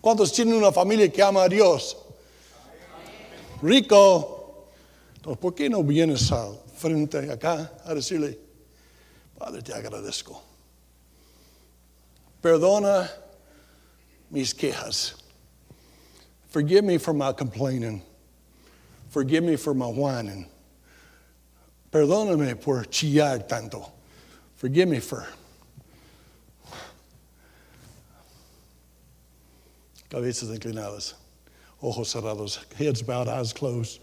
¿Cuántos 0.00 0.32
tienen 0.32 0.54
una 0.54 0.70
familia 0.70 1.10
que 1.10 1.22
ama 1.22 1.44
a 1.44 1.48
Dios? 1.48 1.96
Rico. 3.62 4.66
Entonces, 5.16 5.40
¿por 5.40 5.54
qué 5.54 5.68
no 5.68 5.82
vienes 5.82 6.30
al 6.30 6.58
frente 6.76 7.30
acá 7.30 7.72
a 7.84 7.94
decirle, 7.94 8.38
Padre, 9.36 9.62
te 9.62 9.72
agradezco? 9.72 10.42
Perdona 12.40 13.10
mis 14.30 14.54
quejas. 14.54 15.16
Forgive 16.50 16.82
me 16.82 16.98
for 16.98 17.14
my 17.14 17.32
complaining. 17.32 18.02
Forgive 19.10 19.42
me 19.42 19.56
for 19.56 19.74
my 19.74 19.86
whining. 19.86 20.46
Perdóname 21.90 22.60
por 22.60 22.84
chillar 22.84 23.46
tanto. 23.48 23.97
Forgive 24.58 24.88
me 24.88 24.98
for. 24.98 25.24
Cabezas 30.10 30.48
inclinadas, 30.50 31.14
ojos 31.80 32.12
cerrados, 32.12 32.58
heads 32.74 33.00
bowed, 33.02 33.28
eyes 33.28 33.52
closed. 33.52 34.00